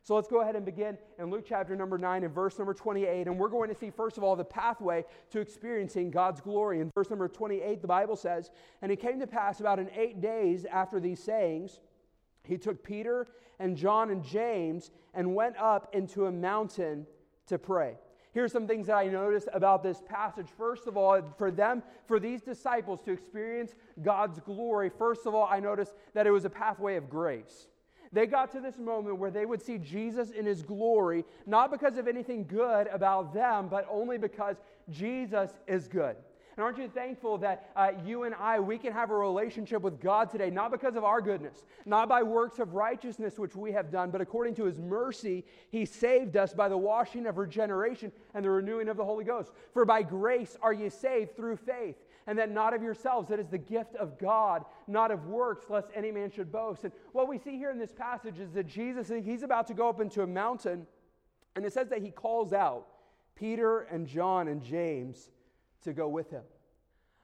So 0.08 0.16
let's 0.16 0.30
go 0.30 0.39
ahead 0.39 0.56
and 0.56 0.63
begin 0.63 0.98
in 1.20 1.30
Luke 1.30 1.44
chapter 1.46 1.75
number 1.75 1.98
9 1.98 2.24
and 2.24 2.34
verse 2.34 2.58
number 2.58 2.74
28. 2.74 3.27
And 3.27 3.38
we're 3.38 3.50
going 3.50 3.68
to 3.68 3.75
see, 3.75 3.89
first 3.89 4.18
of 4.18 4.24
all, 4.24 4.38
the 4.38 4.46
pathway 4.46 5.04
to 5.32 5.42
experiencing 5.42 6.12
God's 6.12 6.39
glory. 6.39 6.80
In 6.80 6.89
verse 6.96 7.10
number 7.10 7.27
28, 7.27 7.82
the 7.82 7.88
Bible 7.89 8.16
says, 8.16 8.50
And 8.82 8.89
it 8.89 9.01
came 9.01 9.20
to 9.20 9.27
pass 9.27 9.60
about 9.60 9.80
in 9.80 9.89
eight 9.92 10.22
days 10.22 10.63
after 10.63 11.01
these 11.01 11.22
sayings, 11.22 11.82
he 12.48 12.58
took 12.58 12.84
Peter 12.84 13.27
and 13.60 13.75
John 13.75 14.10
and 14.10 14.24
James 14.24 14.92
and 15.13 15.36
went 15.36 15.58
up 15.58 15.94
into 15.94 16.25
a 16.25 16.32
mountain 16.32 17.06
to 17.48 17.58
pray. 17.58 17.96
Here's 18.34 18.51
some 18.51 18.68
things 18.68 18.88
that 18.88 18.98
I 18.98 19.08
noticed 19.08 19.48
about 19.54 19.82
this 19.82 20.01
passage. 20.08 20.48
First 20.58 20.86
of 20.86 20.96
all, 20.96 21.20
for 21.38 21.50
them, 21.50 21.82
for 22.06 22.20
these 22.20 22.42
disciples 22.42 23.01
to 23.04 23.12
experience 23.12 23.74
God's 24.04 24.39
glory, 24.39 24.92
first 24.96 25.25
of 25.25 25.34
all, 25.34 25.48
I 25.50 25.60
noticed 25.60 25.94
that 26.13 26.27
it 26.27 26.32
was 26.32 26.46
a 26.46 26.50
pathway 26.50 26.98
of 26.98 27.10
grace. 27.10 27.68
They 28.13 28.25
got 28.25 28.51
to 28.51 28.60
this 28.60 28.77
moment 28.77 29.18
where 29.18 29.32
they 29.32 29.46
would 29.46 29.62
see 29.62 29.77
Jesus 29.77 30.32
in 30.32 30.46
his 30.46 30.62
glory, 30.62 31.25
not 31.46 31.72
because 31.72 31.98
of 31.98 32.08
anything 32.08 32.46
good 32.46 32.88
about 32.88 33.34
them, 33.34 33.68
but 33.70 33.88
only 33.89 34.18
because 34.18 34.58
Jesus 34.89 35.51
is 35.68 35.88
good. 35.88 36.16
And 36.58 36.64
aren't 36.64 36.80
you 36.80 36.90
thankful 36.90 37.38
that 37.38 37.70
uh, 37.76 37.92
you 38.04 38.24
and 38.24 38.34
I, 38.34 38.60
we 38.60 38.80
can 38.80 38.92
have 38.92 39.12
a 39.12 39.16
relationship 39.16 39.84
with 39.84 40.02
God 40.02 40.32
today, 40.32 40.50
not 40.50 40.72
because 40.72 40.96
of 40.96 41.04
our 41.04 41.22
goodness, 41.22 41.64
not 41.86 42.10
by 42.10 42.24
works 42.24 42.58
of 42.58 42.74
righteousness 42.74 43.38
which 43.38 43.56
we 43.56 43.72
have 43.74 43.92
done, 43.92 44.10
but 44.10 44.22
according 44.22 44.56
to 44.56 44.64
his 44.64 44.80
mercy, 44.80 45.46
he 45.70 45.86
saved 45.86 46.36
us 46.36 46.56
by 46.56 46.68
the 46.68 46.78
washing 46.78 47.28
of 47.28 47.38
regeneration 47.38 48.12
and 48.34 48.44
the 48.44 48.50
renewing 48.50 48.90
of 48.90 48.98
the 48.98 49.06
Holy 49.06 49.24
Ghost. 49.24 49.52
For 49.72 49.86
by 49.86 50.02
grace 50.02 50.58
are 50.60 50.74
ye 50.74 50.90
saved 50.90 51.36
through 51.36 51.58
faith, 51.58 51.98
and 52.26 52.40
that 52.40 52.50
not 52.50 52.74
of 52.74 52.82
yourselves, 52.82 53.30
that 53.30 53.40
is 53.40 53.50
the 53.50 53.60
gift 53.60 53.96
of 53.96 54.18
God, 54.18 54.66
not 54.88 55.12
of 55.12 55.28
works, 55.28 55.70
lest 55.70 55.90
any 55.94 56.12
man 56.12 56.32
should 56.32 56.52
boast. 56.52 56.86
And 56.86 56.94
what 57.12 57.28
we 57.28 57.38
see 57.38 57.58
here 57.58 57.70
in 57.70 57.78
this 57.78 57.94
passage 57.94 58.40
is 58.40 58.52
that 58.54 58.66
Jesus, 58.66 59.12
he's 59.24 59.44
about 59.44 59.68
to 59.68 59.76
go 59.76 59.90
up 59.90 60.02
into 60.02 60.24
a 60.24 60.28
mountain, 60.28 60.88
and 61.56 61.64
it 61.64 61.72
says 61.72 61.90
that 61.90 62.02
he 62.02 62.10
calls 62.10 62.52
out 62.52 62.88
Peter 63.36 63.82
and 63.82 64.08
John 64.08 64.48
and 64.48 64.64
James 64.64 65.30
to 65.84 65.94
go 65.94 66.08
with 66.08 66.30
him. 66.30 66.44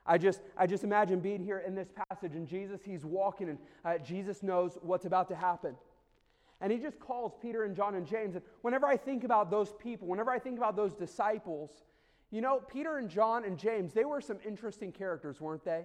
I 0.06 0.18
just, 0.18 0.40
I 0.56 0.66
just 0.66 0.84
imagine 0.84 1.20
being 1.20 1.42
here 1.42 1.58
in 1.66 1.74
this 1.74 1.88
passage 2.10 2.34
and 2.34 2.46
Jesus, 2.46 2.80
he's 2.84 3.04
walking 3.04 3.48
and 3.48 3.58
uh, 3.84 3.98
Jesus 3.98 4.42
knows 4.42 4.76
what's 4.82 5.06
about 5.06 5.28
to 5.28 5.34
happen. 5.34 5.74
And 6.60 6.70
he 6.70 6.78
just 6.78 6.98
calls 6.98 7.32
Peter 7.40 7.64
and 7.64 7.74
John 7.74 7.94
and 7.94 8.06
James. 8.06 8.34
And 8.34 8.44
whenever 8.62 8.86
I 8.86 8.96
think 8.96 9.24
about 9.24 9.50
those 9.50 9.72
people, 9.78 10.08
whenever 10.08 10.30
I 10.30 10.38
think 10.38 10.58
about 10.58 10.76
those 10.76 10.94
disciples, 10.94 11.70
you 12.30 12.40
know, 12.40 12.60
Peter 12.70 12.98
and 12.98 13.08
John 13.08 13.44
and 13.44 13.58
James, 13.58 13.92
they 13.92 14.04
were 14.04 14.20
some 14.20 14.38
interesting 14.46 14.92
characters, 14.92 15.40
weren't 15.40 15.64
they? 15.64 15.84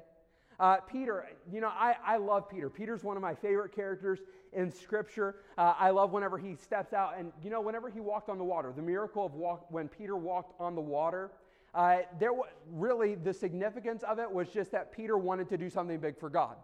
Uh, 0.60 0.78
Peter, 0.78 1.26
you 1.52 1.62
know, 1.62 1.70
I, 1.70 1.96
I 2.06 2.18
love 2.18 2.50
Peter. 2.50 2.70
Peter's 2.70 3.04
one 3.04 3.16
of 3.16 3.22
my 3.22 3.34
favorite 3.34 3.74
characters 3.74 4.20
in 4.52 4.72
Scripture. 4.72 5.38
Uh, 5.58 5.74
I 5.80 5.92
love 5.92 6.12
whenever 6.12 6.38
he 6.38 6.56
steps 6.56 6.92
out 6.92 7.14
and, 7.18 7.32
you 7.42 7.50
know, 7.50 7.62
whenever 7.62 7.90
he 7.90 8.02
walked 8.02 8.30
on 8.30 8.38
the 8.38 8.44
water, 8.44 8.74
the 8.76 8.82
miracle 8.82 9.26
of 9.26 9.36
walk, 9.36 9.68
when 9.70 9.88
Peter 9.88 10.18
walked 10.18 10.60
on 10.60 10.76
the 10.76 10.82
water. 10.82 11.32
Uh, 11.74 12.00
there 12.20 12.30
w- 12.30 12.50
really, 12.72 13.16
the 13.16 13.34
significance 13.34 14.04
of 14.04 14.20
it 14.20 14.32
was 14.32 14.50
just 14.50 14.72
that 14.72 14.92
Peter 14.92 15.18
wanted 15.18 15.50
to 15.50 15.58
do 15.58 15.70
something 15.70 16.00
big 16.00 16.18
for 16.18 16.30
God. 16.30 16.56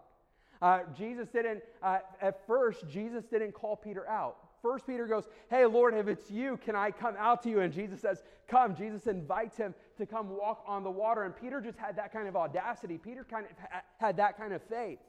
Uh, 0.61 0.79
Jesus 0.97 1.27
didn't, 1.29 1.61
uh, 1.83 1.99
at 2.21 2.45
first, 2.47 2.87
Jesus 2.87 3.25
didn't 3.25 3.53
call 3.53 3.75
Peter 3.75 4.07
out. 4.07 4.37
First, 4.61 4.87
Peter 4.87 5.05
goes, 5.05 5.25
Hey, 5.49 5.65
Lord, 5.65 5.93
if 5.93 6.07
it's 6.07 6.31
you, 6.31 6.57
can 6.57 6.75
I 6.75 6.89
come 6.89 7.15
out 7.19 7.43
to 7.43 7.49
you? 7.49 7.59
And 7.59 7.71
Jesus 7.71 8.01
says, 8.01 8.23
Come. 8.47 8.75
Jesus 8.75 9.05
invites 9.05 9.57
him 9.57 9.75
to 9.97 10.05
come 10.05 10.29
walk 10.29 10.63
on 10.67 10.83
the 10.83 10.89
water. 10.89 11.23
And 11.23 11.35
Peter 11.35 11.61
just 11.61 11.77
had 11.77 11.95
that 11.97 12.11
kind 12.11 12.27
of 12.27 12.35
audacity. 12.35 12.97
Peter 12.97 13.23
kind 13.23 13.45
of 13.45 13.51
ha- 13.59 13.81
had 13.97 14.17
that 14.17 14.37
kind 14.37 14.53
of 14.53 14.63
faith. 14.63 14.99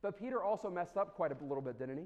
But 0.00 0.18
Peter 0.18 0.42
also 0.42 0.70
messed 0.70 0.96
up 0.96 1.14
quite 1.14 1.32
a 1.32 1.44
little 1.44 1.62
bit, 1.62 1.78
didn't 1.78 1.98
he? 1.98 2.04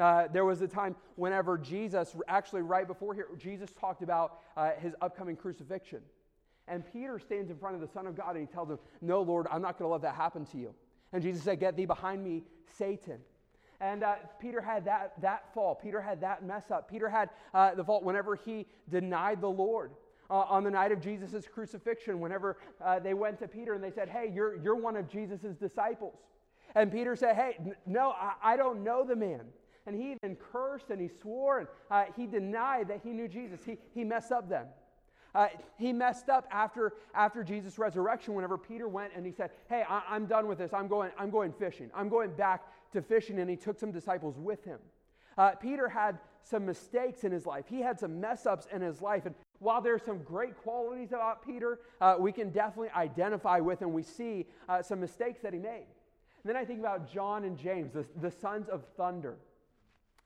Uh, 0.00 0.26
there 0.32 0.44
was 0.44 0.62
a 0.62 0.68
time 0.68 0.96
whenever 1.16 1.58
Jesus, 1.58 2.16
actually 2.26 2.62
right 2.62 2.86
before 2.86 3.12
here, 3.14 3.28
Jesus 3.38 3.70
talked 3.78 4.02
about 4.02 4.38
uh, 4.56 4.70
his 4.78 4.94
upcoming 5.02 5.36
crucifixion. 5.36 6.00
And 6.68 6.84
Peter 6.92 7.18
stands 7.18 7.50
in 7.50 7.58
front 7.58 7.74
of 7.74 7.80
the 7.80 7.88
Son 7.88 8.06
of 8.06 8.16
God 8.16 8.36
and 8.36 8.46
he 8.46 8.52
tells 8.52 8.70
him, 8.70 8.78
No, 9.00 9.20
Lord, 9.20 9.46
I'm 9.50 9.60
not 9.60 9.78
going 9.78 9.88
to 9.88 9.92
let 9.92 10.02
that 10.02 10.14
happen 10.14 10.46
to 10.46 10.58
you. 10.58 10.74
And 11.12 11.22
Jesus 11.22 11.42
said, 11.42 11.60
Get 11.60 11.76
thee 11.76 11.84
behind 11.84 12.24
me, 12.24 12.44
Satan. 12.78 13.18
And 13.80 14.04
uh, 14.04 14.14
Peter 14.40 14.60
had 14.60 14.84
that, 14.84 15.20
that 15.20 15.52
fall. 15.52 15.74
Peter 15.74 16.00
had 16.00 16.20
that 16.20 16.44
mess 16.44 16.70
up. 16.70 16.88
Peter 16.88 17.08
had 17.08 17.30
uh, 17.52 17.74
the 17.74 17.84
fault 17.84 18.04
whenever 18.04 18.36
he 18.36 18.66
denied 18.88 19.40
the 19.40 19.50
Lord. 19.50 19.92
Uh, 20.30 20.46
on 20.48 20.64
the 20.64 20.70
night 20.70 20.92
of 20.92 21.00
Jesus' 21.00 21.46
crucifixion, 21.52 22.18
whenever 22.18 22.56
uh, 22.82 22.98
they 22.98 23.12
went 23.12 23.38
to 23.40 23.46
Peter 23.46 23.74
and 23.74 23.84
they 23.84 23.90
said, 23.90 24.08
Hey, 24.08 24.30
you're, 24.32 24.56
you're 24.62 24.76
one 24.76 24.96
of 24.96 25.06
Jesus' 25.06 25.56
disciples. 25.60 26.14
And 26.74 26.90
Peter 26.90 27.14
said, 27.16 27.36
Hey, 27.36 27.56
n- 27.58 27.74
no, 27.84 28.12
I, 28.12 28.32
I 28.42 28.56
don't 28.56 28.82
know 28.82 29.04
the 29.04 29.16
man 29.16 29.42
and 29.86 29.96
he 29.96 30.12
even 30.12 30.36
cursed 30.36 30.90
and 30.90 31.00
he 31.00 31.08
swore 31.08 31.60
and 31.60 31.68
uh, 31.90 32.04
he 32.16 32.26
denied 32.26 32.88
that 32.88 33.00
he 33.02 33.10
knew 33.10 33.28
Jesus. 33.28 33.60
He, 33.64 33.78
he 33.94 34.04
messed 34.04 34.32
up 34.32 34.48
then. 34.48 34.66
Uh, 35.34 35.48
he 35.78 35.92
messed 35.92 36.28
up 36.28 36.46
after, 36.50 36.92
after 37.14 37.42
Jesus' 37.42 37.78
resurrection 37.78 38.34
whenever 38.34 38.58
Peter 38.58 38.86
went 38.86 39.12
and 39.16 39.24
he 39.24 39.32
said, 39.32 39.50
Hey, 39.68 39.84
I, 39.88 40.14
am 40.14 40.26
done 40.26 40.46
with 40.46 40.58
this. 40.58 40.72
I'm 40.74 40.88
going, 40.88 41.10
I'm 41.18 41.30
going 41.30 41.52
fishing. 41.52 41.90
I'm 41.94 42.08
going 42.08 42.32
back 42.34 42.62
to 42.92 43.00
fishing. 43.00 43.38
And 43.38 43.48
he 43.48 43.56
took 43.56 43.78
some 43.78 43.92
disciples 43.92 44.38
with 44.38 44.62
him. 44.64 44.78
Uh, 45.38 45.52
Peter 45.52 45.88
had 45.88 46.18
some 46.44 46.66
mistakes 46.66 47.24
in 47.24 47.32
his 47.32 47.46
life. 47.46 47.64
He 47.68 47.80
had 47.80 47.98
some 47.98 48.20
mess 48.20 48.44
ups 48.44 48.66
in 48.72 48.82
his 48.82 49.00
life. 49.00 49.24
And 49.24 49.34
while 49.60 49.80
there's 49.80 50.02
some 50.02 50.22
great 50.22 50.56
qualities 50.56 51.12
about 51.12 51.46
Peter, 51.46 51.78
uh, 52.00 52.16
we 52.18 52.32
can 52.32 52.50
definitely 52.50 52.90
identify 52.90 53.58
with 53.60 53.80
and 53.80 53.92
we 53.92 54.02
see 54.02 54.46
uh, 54.68 54.82
some 54.82 55.00
mistakes 55.00 55.40
that 55.42 55.54
he 55.54 55.58
made. 55.58 55.86
And 56.44 56.50
then 56.50 56.56
I 56.56 56.64
think 56.64 56.80
about 56.80 57.10
John 57.10 57.44
and 57.44 57.56
James, 57.56 57.92
the, 57.92 58.04
the 58.20 58.30
sons 58.30 58.68
of 58.68 58.84
thunder. 58.96 59.36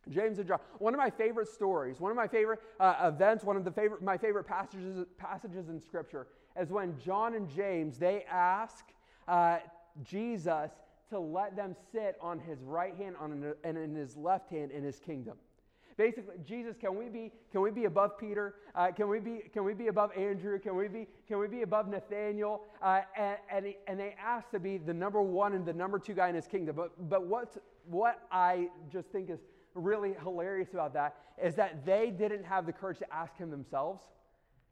James 0.09 0.39
and 0.39 0.47
John. 0.47 0.61
One 0.79 0.95
of 0.95 0.99
my 0.99 1.11
favorite 1.11 1.49
stories, 1.49 2.01
one 2.01 2.11
of 2.11 2.17
my 2.17 2.29
favorite 2.29 2.61
uh, 2.79 3.13
events, 3.15 3.45
one 3.45 3.57
of 3.57 3.65
the 3.65 3.71
favorite, 3.71 4.03
my 4.03 4.17
favorite 4.17 4.45
passages, 4.45 5.07
passages 5.19 5.69
in 5.69 5.81
Scripture 5.81 6.27
is 6.61 6.71
when 6.71 6.97
John 7.05 7.35
and 7.35 7.49
James, 7.49 7.99
they 7.99 8.25
ask 8.31 8.87
uh, 9.29 9.59
Jesus 10.05 10.71
to 11.11 11.19
let 11.19 11.57
them 11.57 11.75
sit 11.93 12.17
on 12.21 12.39
his 12.39 12.63
right 12.63 12.95
hand 12.97 13.17
on, 13.21 13.55
and 13.65 13.79
in 13.79 13.95
his 13.95 14.17
left 14.17 14.51
hand 14.51 14.71
in 14.71 14.83
his 14.83 14.99
kingdom. 14.99 15.37
Basically, 15.97 16.35
Jesus, 16.45 16.77
can 16.79 16.95
we 16.95 17.09
be, 17.09 17.33
can 17.51 17.63
we 17.63 17.71
be 17.71 17.87
above 17.87 18.19
Peter? 18.19 18.57
Uh, 18.75 18.89
can, 18.93 19.09
we 19.09 19.19
be, 19.19 19.41
can 19.53 19.65
we 19.65 19.73
be 19.73 19.87
above 19.87 20.11
Andrew? 20.15 20.59
Can 20.59 20.77
we 20.77 20.89
be, 20.89 21.07
can 21.27 21.39
we 21.39 21.49
be 21.49 21.63
above 21.63 21.89
Nathaniel? 21.89 22.65
Uh, 22.83 23.01
and, 23.17 23.39
and, 23.51 23.67
he, 23.67 23.77
and, 23.87 23.99
they 23.99 24.15
ask 24.23 24.51
to 24.51 24.61
be 24.61 24.77
the 24.77 24.93
number 24.93 25.23
one 25.23 25.55
and 25.55 25.65
the 25.65 25.73
number 25.73 25.99
two 25.99 26.13
guy 26.13 26.29
in 26.29 26.35
his 26.35 26.47
kingdom. 26.47 26.77
But, 26.77 27.09
but 27.09 27.27
what's, 27.27 27.57
what 27.89 28.27
I 28.31 28.69
just 28.93 29.09
think 29.09 29.31
is 29.31 29.39
really 29.77 30.15
hilarious 30.23 30.73
about 30.73 30.95
that 30.95 31.17
is 31.43 31.55
that 31.57 31.85
they 31.85 32.11
didn't 32.11 32.45
have 32.45 32.67
the 32.67 32.73
courage 32.73 32.99
to 32.99 33.15
ask 33.15 33.37
him 33.37 33.51
themselves. 33.51 34.03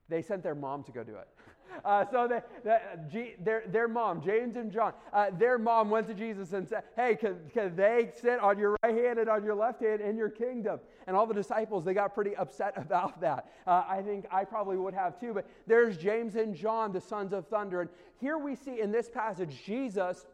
They 0.08 0.22
sent 0.22 0.42
their 0.42 0.54
mom 0.54 0.82
to 0.84 0.92
go 0.92 1.04
do 1.04 1.16
it. 1.16 1.28
Uh, 1.84 2.04
so 2.08 2.28
they, 2.28 2.40
they, 2.62 3.34
their, 3.40 3.64
their 3.66 3.88
mom, 3.88 4.22
James 4.22 4.54
and 4.54 4.70
John, 4.70 4.92
uh, 5.12 5.30
their 5.36 5.58
mom 5.58 5.90
went 5.90 6.06
to 6.06 6.14
Jesus 6.14 6.52
and 6.52 6.68
said, 6.68 6.84
Hey, 6.94 7.16
can, 7.16 7.38
can 7.52 7.74
they 7.74 8.12
sit 8.22 8.38
on 8.38 8.58
your 8.58 8.76
right 8.84 8.94
hand 8.94 9.18
and 9.18 9.28
on 9.28 9.42
your 9.42 9.56
left 9.56 9.82
hand 9.82 10.00
in 10.00 10.16
your 10.16 10.28
kingdom? 10.28 10.78
And 11.08 11.16
all 11.16 11.26
the 11.26 11.34
disciples, 11.34 11.84
they 11.84 11.92
got 11.92 12.14
pretty 12.14 12.36
upset 12.36 12.74
about 12.76 13.20
that. 13.22 13.50
Uh, 13.66 13.82
I 13.88 14.02
think 14.02 14.26
I 14.30 14.44
probably 14.44 14.76
would 14.76 14.94
have 14.94 15.18
too. 15.18 15.34
But 15.34 15.48
there's 15.66 15.96
James 15.96 16.36
and 16.36 16.54
John, 16.54 16.92
the 16.92 17.00
sons 17.00 17.32
of 17.32 17.48
thunder. 17.48 17.80
And 17.80 17.90
here 18.20 18.38
we 18.38 18.54
see 18.54 18.80
in 18.80 18.92
this 18.92 19.08
passage, 19.08 19.62
Jesus 19.66 20.26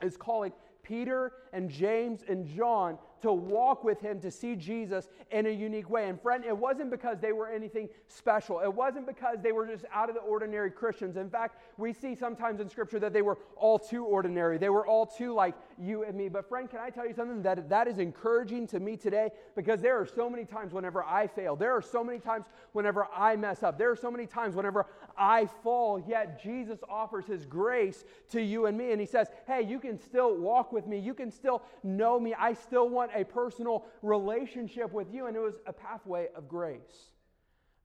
is 0.00 0.16
calling 0.16 0.52
Peter 0.82 1.32
and 1.52 1.68
James 1.68 2.24
and 2.26 2.46
John 2.46 2.98
to 3.22 3.32
walk 3.32 3.84
with 3.84 4.00
him, 4.00 4.20
to 4.20 4.30
see 4.30 4.56
Jesus 4.56 5.08
in 5.30 5.46
a 5.46 5.50
unique 5.50 5.90
way. 5.90 6.08
And 6.08 6.20
friend, 6.20 6.44
it 6.44 6.56
wasn't 6.56 6.90
because 6.90 7.18
they 7.20 7.32
were 7.32 7.48
anything 7.48 7.88
special. 8.08 8.60
It 8.60 8.72
wasn't 8.72 9.06
because 9.06 9.38
they 9.42 9.52
were 9.52 9.66
just 9.66 9.84
out 9.92 10.08
of 10.08 10.14
the 10.14 10.20
ordinary 10.22 10.70
Christians. 10.70 11.16
In 11.16 11.30
fact, 11.30 11.60
we 11.76 11.92
see 11.92 12.14
sometimes 12.14 12.60
in 12.60 12.68
Scripture 12.68 12.98
that 13.00 13.12
they 13.12 13.22
were 13.22 13.38
all 13.56 13.78
too 13.78 14.04
ordinary. 14.04 14.58
They 14.58 14.68
were 14.68 14.86
all 14.86 15.06
too 15.06 15.34
like 15.34 15.54
you 15.78 16.04
and 16.04 16.16
me. 16.16 16.28
But 16.28 16.48
friend, 16.48 16.70
can 16.70 16.80
I 16.80 16.90
tell 16.90 17.06
you 17.06 17.14
something 17.14 17.42
that 17.42 17.68
that 17.68 17.88
is 17.88 17.98
encouraging 17.98 18.66
to 18.68 18.80
me 18.80 18.96
today? 18.96 19.30
Because 19.56 19.80
there 19.80 19.98
are 19.98 20.06
so 20.06 20.28
many 20.30 20.44
times 20.44 20.72
whenever 20.72 21.04
I 21.04 21.26
fail. 21.26 21.56
There 21.56 21.72
are 21.72 21.82
so 21.82 22.04
many 22.04 22.18
times 22.18 22.46
whenever 22.72 23.06
I 23.14 23.36
mess 23.36 23.62
up. 23.62 23.78
There 23.78 23.90
are 23.90 23.96
so 23.96 24.10
many 24.10 24.26
times 24.26 24.54
whenever 24.54 24.86
I 25.16 25.46
fall. 25.62 26.02
Yet 26.06 26.42
Jesus 26.42 26.80
offers 26.88 27.26
His 27.26 27.44
grace 27.44 28.04
to 28.30 28.40
you 28.40 28.66
and 28.66 28.76
me, 28.76 28.92
and 28.92 29.00
He 29.00 29.06
says, 29.06 29.28
"Hey, 29.46 29.62
you 29.62 29.80
can 29.80 29.98
still 29.98 30.36
walk 30.36 30.72
with 30.72 30.86
me. 30.86 30.98
You 30.98 31.14
can 31.14 31.30
still 31.30 31.62
know 31.82 32.18
me. 32.18 32.34
I 32.34 32.52
still 32.52 32.88
want 33.08 33.20
a 33.20 33.24
personal 33.24 33.86
relationship 34.02 34.92
with 34.92 35.12
you." 35.12 35.26
And 35.26 35.36
it 35.36 35.40
was 35.40 35.60
a 35.66 35.72
pathway 35.72 36.28
of 36.34 36.48
grace. 36.48 37.10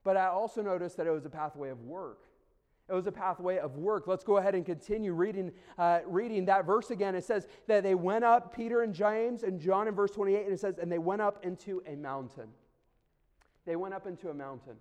But 0.03 0.17
I 0.17 0.27
also 0.27 0.61
noticed 0.61 0.97
that 0.97 1.07
it 1.07 1.11
was 1.11 1.25
a 1.25 1.29
pathway 1.29 1.69
of 1.69 1.81
work. 1.81 2.23
It 2.89 2.93
was 2.93 3.07
a 3.07 3.11
pathway 3.11 3.57
of 3.59 3.77
work. 3.77 4.07
Let's 4.07 4.25
go 4.25 4.37
ahead 4.37 4.55
and 4.55 4.65
continue 4.65 5.13
reading, 5.13 5.53
uh, 5.77 5.99
reading 6.05 6.45
that 6.45 6.65
verse 6.65 6.91
again. 6.91 7.15
It 7.15 7.23
says 7.23 7.47
that 7.67 7.81
they 7.81 7.95
went 7.95 8.25
up, 8.25 8.53
Peter 8.53 8.81
and 8.81 8.93
James 8.93 9.43
and 9.43 9.59
John 9.59 9.87
in 9.87 9.95
verse 9.95 10.11
28, 10.11 10.43
and 10.43 10.53
it 10.53 10.59
says, 10.59 10.77
and 10.79 10.91
they 10.91 10.97
went 10.97 11.21
up 11.21 11.45
into 11.45 11.81
a 11.87 11.95
mountain. 11.95 12.49
They 13.65 13.77
went 13.77 13.93
up 13.93 14.05
into 14.05 14.29
a 14.29 14.33
mountain. 14.33 14.75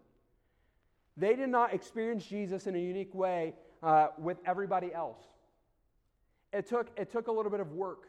They 1.17 1.37
did 1.37 1.49
not 1.49 1.73
experience 1.73 2.27
Jesus 2.27 2.67
in 2.67 2.75
a 2.75 2.79
unique 2.79 3.15
way 3.15 3.55
uh, 3.83 4.09
with 4.19 4.39
everybody 4.45 4.93
else. 4.93 5.21
It 6.53 6.67
took, 6.67 6.89
it 6.97 7.11
took 7.11 7.29
a 7.29 7.33
little 7.33 7.51
bit 7.51 7.61
of 7.61 7.73
work. 7.73 8.09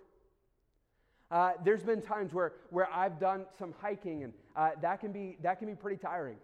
Uh, 1.34 1.54
there's 1.66 1.82
been 1.82 2.00
times 2.00 2.32
where, 2.32 2.54
where 2.70 2.88
I've 2.94 3.20
done 3.20 3.48
some 3.58 3.74
hiking, 3.82 4.24
and 4.24 4.34
uh, 4.56 4.70
that, 4.84 5.00
can 5.00 5.12
be, 5.12 5.36
that 5.42 5.58
can 5.58 5.68
be 5.68 5.74
pretty 5.74 5.98
tiring. 5.98 6.38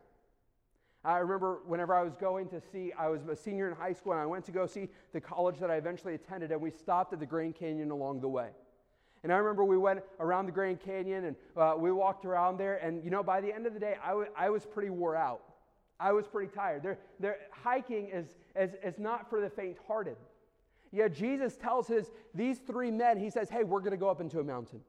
I 1.06 1.20
remember 1.20 1.60
whenever 1.68 1.94
I 1.94 2.02
was 2.02 2.16
going 2.16 2.48
to 2.50 2.60
see, 2.60 2.92
I 2.98 3.08
was 3.08 3.22
a 3.28 3.36
senior 3.36 3.70
in 3.70 3.76
high 3.76 3.94
school, 3.94 4.14
and 4.14 4.22
I 4.22 4.26
went 4.26 4.46
to 4.46 4.52
go 4.52 4.66
see 4.66 4.90
the 5.14 5.22
college 5.22 5.60
that 5.60 5.70
I 5.70 5.76
eventually 5.76 6.16
attended, 6.16 6.52
and 6.52 6.60
we 6.60 6.72
stopped 6.72 7.14
at 7.14 7.20
the 7.20 7.26
Grand 7.28 7.54
Canyon 7.54 7.92
along 7.92 8.22
the 8.22 8.30
way. 8.30 8.50
And 9.24 9.32
I 9.32 9.38
remember 9.38 9.64
we 9.64 9.78
went 9.78 10.02
around 10.20 10.48
the 10.48 10.52
Grand 10.52 10.80
Canyon 10.80 11.26
and 11.26 11.36
uh, 11.56 11.76
we 11.78 11.92
walked 11.92 12.26
around 12.26 12.58
there. 12.58 12.78
And, 12.78 13.04
you 13.04 13.10
know, 13.10 13.22
by 13.22 13.42
the 13.42 13.54
end 13.54 13.68
of 13.68 13.74
the 13.74 13.80
day, 13.80 13.96
I, 14.04 14.10
w- 14.10 14.30
I 14.36 14.50
was 14.50 14.66
pretty 14.66 14.90
wore 14.90 15.16
out. 15.16 15.42
I 16.00 16.14
was 16.14 16.26
pretty 16.26 16.52
tired. 16.54 16.84
They're, 16.84 17.00
they're, 17.20 17.38
hiking 17.52 18.08
is, 18.10 18.28
is, 18.56 18.72
is 18.82 18.98
not 18.98 19.30
for 19.30 19.42
the 19.42 19.50
faint 19.50 19.76
hearted. 19.86 20.16
Yet 20.92 21.14
Jesus 21.14 21.56
tells 21.56 21.88
his, 21.88 22.12
these 22.34 22.60
three 22.60 22.92
men, 22.92 23.20
he 23.20 23.30
says, 23.30 23.50
hey, 23.50 23.64
we're 23.64 23.80
going 23.80 23.92
to 23.92 23.98
go 23.98 24.10
up 24.10 24.22
into 24.22 24.40
a 24.40 24.44
mountain. 24.44 24.82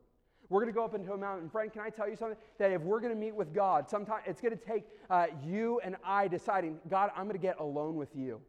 We're 0.49 0.61
going 0.61 0.73
to 0.73 0.77
go 0.77 0.85
up 0.85 0.95
into 0.95 1.13
a 1.13 1.17
mountain. 1.17 1.49
Friend, 1.49 1.73
can 1.73 1.83
I 1.83 1.91
tell 1.91 2.09
you 2.09 2.17
something? 2.17 2.37
That 2.59 2.73
if 2.73 2.83
we're 2.83 3.01
going 3.01 3.13
to 3.13 3.19
meet 3.19 3.35
with 3.35 3.55
God, 3.55 3.89
sometimes 3.89 4.25
it's 4.27 4.41
going 4.41 4.57
to 4.57 4.65
take 4.65 4.85
uh, 5.09 5.27
you 5.47 5.81
and 5.85 5.97
I 6.05 6.27
deciding, 6.27 6.79
God, 6.89 7.11
I'm 7.15 7.25
going 7.25 7.37
to 7.37 7.39
get 7.39 7.61
alone 7.61 7.97
with 7.97 8.17
you. 8.17 8.41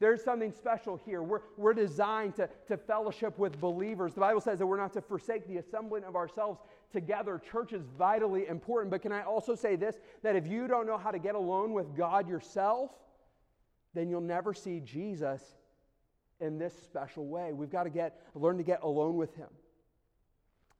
There's 0.00 0.22
something 0.22 0.52
special 0.52 1.00
here. 1.04 1.22
We're, 1.22 1.40
we're 1.56 1.74
designed 1.74 2.36
to, 2.36 2.48
to 2.68 2.76
fellowship 2.76 3.36
with 3.38 3.60
believers. 3.60 4.14
The 4.14 4.20
Bible 4.20 4.40
says 4.40 4.58
that 4.58 4.66
we're 4.66 4.76
not 4.76 4.92
to 4.92 5.00
forsake 5.00 5.48
the 5.48 5.56
assembling 5.56 6.04
of 6.04 6.14
ourselves 6.14 6.60
together. 6.92 7.40
Church 7.50 7.72
is 7.72 7.82
vitally 7.98 8.46
important. 8.46 8.90
But 8.90 9.02
can 9.02 9.10
I 9.10 9.22
also 9.22 9.54
say 9.54 9.74
this 9.74 9.96
that 10.22 10.36
if 10.36 10.46
you 10.46 10.68
don't 10.68 10.86
know 10.86 10.98
how 10.98 11.10
to 11.10 11.18
get 11.18 11.34
alone 11.34 11.72
with 11.72 11.96
God 11.96 12.28
yourself, 12.28 12.90
then 13.94 14.08
you'll 14.08 14.20
never 14.20 14.54
see 14.54 14.80
Jesus 14.80 15.42
in 16.40 16.58
this 16.58 16.74
special 16.84 17.26
way. 17.26 17.52
We've 17.52 17.70
got 17.70 17.84
to 17.84 17.90
get 17.90 18.20
learn 18.34 18.56
to 18.58 18.62
get 18.62 18.82
alone 18.82 19.16
with 19.16 19.34
him. 19.34 19.48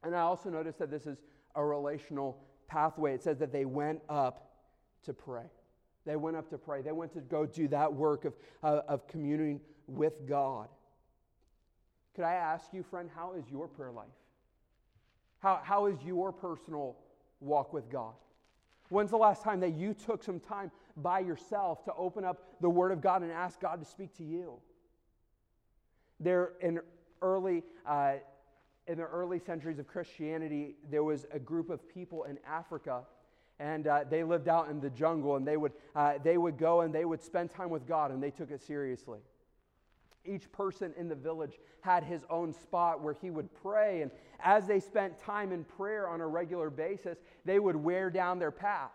And 0.03 0.15
I 0.15 0.21
also 0.21 0.49
notice 0.49 0.75
that 0.77 0.89
this 0.89 1.05
is 1.05 1.17
a 1.55 1.63
relational 1.63 2.41
pathway. 2.67 3.13
It 3.13 3.23
says 3.23 3.37
that 3.39 3.51
they 3.51 3.65
went 3.65 4.01
up 4.07 4.51
to 5.03 5.13
pray. 5.13 5.45
They 6.05 6.15
went 6.15 6.37
up 6.37 6.49
to 6.51 6.57
pray. 6.57 6.81
They 6.81 6.91
went 6.91 7.13
to 7.13 7.21
go 7.21 7.45
do 7.45 7.67
that 7.69 7.93
work 7.93 8.25
of, 8.25 8.33
uh, 8.63 8.81
of 8.87 9.07
communing 9.07 9.59
with 9.87 10.27
God. 10.27 10.69
Could 12.15 12.23
I 12.23 12.33
ask 12.33 12.73
you, 12.73 12.83
friend, 12.83 13.09
how 13.13 13.33
is 13.33 13.43
your 13.49 13.67
prayer 13.67 13.91
life? 13.91 14.07
How, 15.39 15.59
how 15.63 15.85
is 15.87 15.97
your 16.03 16.31
personal 16.31 16.97
walk 17.39 17.73
with 17.73 17.89
God? 17.89 18.13
When's 18.89 19.11
the 19.11 19.17
last 19.17 19.43
time 19.43 19.59
that 19.59 19.75
you 19.75 19.93
took 19.93 20.23
some 20.23 20.39
time 20.39 20.71
by 20.97 21.19
yourself 21.19 21.83
to 21.85 21.93
open 21.95 22.25
up 22.25 22.59
the 22.59 22.69
Word 22.69 22.91
of 22.91 23.01
God 23.01 23.21
and 23.21 23.31
ask 23.31 23.59
God 23.59 23.79
to 23.79 23.85
speak 23.85 24.15
to 24.17 24.23
you? 24.23 24.59
There, 26.19 26.53
in 26.61 26.79
early, 27.21 27.63
uh, 27.85 28.15
in 28.87 28.97
the 28.97 29.05
early 29.05 29.39
centuries 29.39 29.79
of 29.79 29.87
Christianity, 29.87 30.75
there 30.89 31.03
was 31.03 31.25
a 31.31 31.39
group 31.39 31.69
of 31.69 31.87
people 31.87 32.23
in 32.23 32.37
Africa 32.47 33.03
and 33.59 33.87
uh, 33.87 34.05
they 34.09 34.23
lived 34.23 34.47
out 34.47 34.69
in 34.69 34.79
the 34.79 34.89
jungle 34.89 35.35
and 35.35 35.45
they 35.45 35.57
would, 35.57 35.73
uh, 35.95 36.13
they 36.23 36.37
would 36.37 36.57
go 36.57 36.81
and 36.81 36.95
they 36.95 37.05
would 37.05 37.21
spend 37.21 37.49
time 37.49 37.69
with 37.69 37.85
god 37.85 38.11
and 38.11 38.23
they 38.23 38.31
took 38.31 38.51
it 38.51 38.61
seriously. 38.61 39.19
Each 40.25 40.51
person 40.51 40.93
in 40.97 41.09
the 41.09 41.15
village 41.15 41.59
had 41.81 42.03
his 42.03 42.21
own 42.29 42.53
spot 42.53 43.01
where 43.01 43.13
he 43.13 43.29
would 43.29 43.53
pray 43.61 44.01
and 44.01 44.11
as 44.39 44.67
they 44.67 44.79
spent 44.79 45.19
time 45.19 45.51
in 45.51 45.63
prayer 45.63 46.07
on 46.07 46.21
a 46.21 46.27
regular 46.27 46.69
basis 46.69 47.17
they 47.45 47.59
would 47.59 47.75
wear 47.75 48.09
down 48.09 48.39
their 48.39 48.51
path 48.51 48.91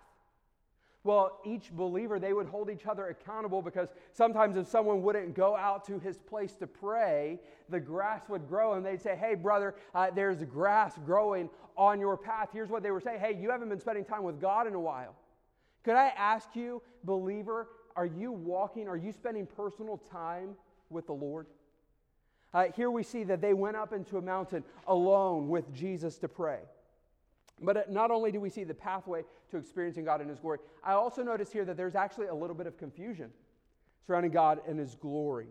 well, 1.05 1.39
each 1.45 1.71
believer, 1.71 2.19
they 2.19 2.33
would 2.33 2.47
hold 2.47 2.71
each 2.71 2.87
other 2.87 3.09
accountable 3.09 3.61
because 3.61 3.89
sometimes 4.13 4.57
if 4.57 4.67
someone 4.67 5.03
wouldn't 5.03 5.35
go 5.35 5.55
out 5.55 5.87
to 5.87 5.99
his 5.99 6.17
place 6.17 6.55
to 6.55 6.67
pray, 6.67 7.39
the 7.69 7.79
grass 7.79 8.23
would 8.31 8.49
grow 8.49 8.73
and 8.73 8.85
they'd 8.85 9.03
say, 9.03 9.15
Hey, 9.15 9.35
brother, 9.35 9.75
uh, 9.95 10.11
there's 10.11 10.43
grass 10.45 10.95
growing 11.05 11.51
on 11.77 12.01
your 12.01 12.17
path. 12.17 12.49
Here's 12.55 12.71
what 12.71 12.83
they 12.83 12.91
were 12.91 13.03
saying 13.03 13.21
Hey, 13.21 13.39
you 13.39 13.51
haven't 13.51 13.69
been 13.69 13.81
spending 13.81 14.05
time 14.05 14.23
with 14.23 14.41
God 14.41 14.67
in 14.67 14.75
a 14.75 14.81
while. 14.81 15.15
Could 15.85 15.97
I 15.97 16.09
ask 16.17 16.49
you, 16.57 16.81
believer, 17.05 17.69
are 17.97 18.07
you 18.07 18.33
walking, 18.33 18.89
are 18.89 18.97
you 18.97 19.13
spending 19.13 19.47
personal 19.47 19.99
time 20.11 20.55
with 20.89 21.07
the 21.07 21.13
Lord? 21.13 21.47
Uh, 22.55 22.67
here 22.75 22.91
we 22.91 23.03
see 23.03 23.25
that 23.25 23.43
they 23.43 23.53
went 23.53 23.77
up 23.77 23.93
into 23.93 24.17
a 24.17 24.23
mountain 24.23 24.65
alone 24.87 25.49
with 25.49 25.71
Jesus 25.75 26.17
to 26.19 26.29
pray. 26.29 26.61
But 27.61 27.77
uh, 27.77 27.83
not 27.89 28.11
only 28.11 28.33
do 28.33 28.41
we 28.41 28.51
see 28.51 28.65
the 28.65 28.75
pathway 28.75 29.23
to 29.51 29.57
experiencing 29.57 30.05
God 30.05 30.21
in 30.21 30.29
His 30.29 30.39
glory, 30.39 30.59
I 30.83 30.93
also 30.93 31.23
notice 31.23 31.53
here 31.53 31.65
that 31.65 31.77
there's 31.77 31.95
actually 31.95 32.27
a 32.27 32.35
little 32.35 32.57
bit 32.57 32.67
of 32.67 32.77
confusion 32.77 33.31
surrounding 34.07 34.33
God 34.33 34.61
and 34.67 34.79
His 34.79 34.95
glory. 34.95 35.49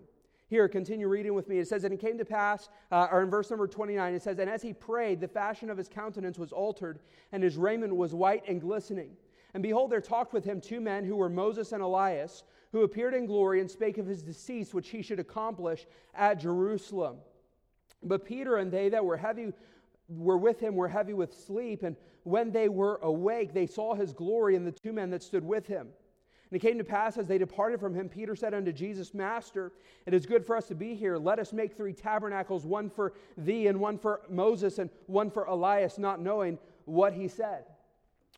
Here, 0.50 0.68
continue 0.68 1.08
reading 1.08 1.34
with 1.34 1.48
me. 1.48 1.58
It 1.58 1.68
says, 1.68 1.84
And 1.84 1.94
it 1.94 2.00
came 2.00 2.18
to 2.20 2.26
pass, 2.26 2.70
uh, 2.92 3.08
or 3.12 3.24
in 3.24 3.30
verse 3.30 3.50
number 3.50 3.68
29, 3.68 4.14
it 4.14 4.22
says, 4.22 4.38
And 4.38 4.50
as 4.50 4.62
he 4.62 4.72
prayed, 4.72 5.20
the 5.20 5.28
fashion 5.28 5.70
of 5.72 5.78
his 5.78 5.90
countenance 5.90 6.38
was 6.38 6.52
altered, 6.52 7.00
and 7.32 7.42
his 7.42 7.58
raiment 7.58 7.96
was 7.96 8.14
white 8.14 8.44
and 8.48 8.62
glistening. 8.62 9.12
And 9.56 9.64
behold, 9.64 9.92
there 9.92 10.02
talked 10.02 10.34
with 10.34 10.46
him 10.46 10.62
two 10.62 10.82
men 10.82 11.06
who 11.06 11.16
were 11.16 11.30
Moses 11.30 11.72
and 11.72 11.82
Elias, 11.82 12.44
who 12.72 12.84
appeared 12.84 13.14
in 13.14 13.26
glory 13.26 13.62
and 13.62 13.72
spake 13.72 13.98
of 13.98 14.06
his 14.06 14.22
decease, 14.22 14.74
which 14.74 14.90
he 14.90 15.02
should 15.02 15.20
accomplish 15.20 15.86
at 16.14 16.40
Jerusalem. 16.40 17.18
But 18.04 18.26
Peter 18.26 18.58
and 18.58 18.72
they 18.72 18.90
that 18.90 19.06
were 19.06 19.18
heavy 19.18 19.54
were 20.10 20.38
with 20.38 20.60
him 20.60 20.76
were 20.76 20.88
heavy 20.88 21.14
with 21.14 21.34
sleep, 21.34 21.84
and 21.84 21.96
when 22.24 22.52
they 22.52 22.70
were 22.70 23.00
awake, 23.02 23.54
they 23.54 23.68
saw 23.68 23.94
his 23.94 24.14
glory 24.14 24.56
and 24.56 24.66
the 24.66 24.72
two 24.72 24.94
men 24.94 25.10
that 25.12 25.24
stood 25.24 25.44
with 25.44 25.68
him. 25.68 25.88
And 26.50 26.62
it 26.62 26.68
came 26.68 26.78
to 26.78 26.84
pass 26.84 27.18
as 27.18 27.28
they 27.28 27.38
departed 27.38 27.80
from 27.80 27.96
him, 27.96 28.08
Peter 28.08 28.36
said 28.36 28.54
unto 28.54 28.72
Jesus, 28.72 29.14
Master, 29.14 29.72
it 30.06 30.14
is 30.14 30.26
good 30.26 30.46
for 30.46 30.56
us 30.56 30.68
to 30.68 30.76
be 30.76 30.94
here. 30.94 31.18
Let 31.18 31.40
us 31.40 31.52
make 31.52 31.76
three 31.76 31.94
tabernacles, 31.94 32.66
one 32.66 32.90
for 32.90 33.14
thee, 33.38 33.68
and 33.68 33.80
one 33.80 33.98
for 33.98 34.22
Moses, 34.30 34.78
and 34.78 34.90
one 35.08 35.32
for 35.32 35.46
Elias, 35.46 35.98
not 35.98 36.22
knowing 36.22 36.60
what 36.86 37.14
he 37.14 37.28
said. 37.28 37.66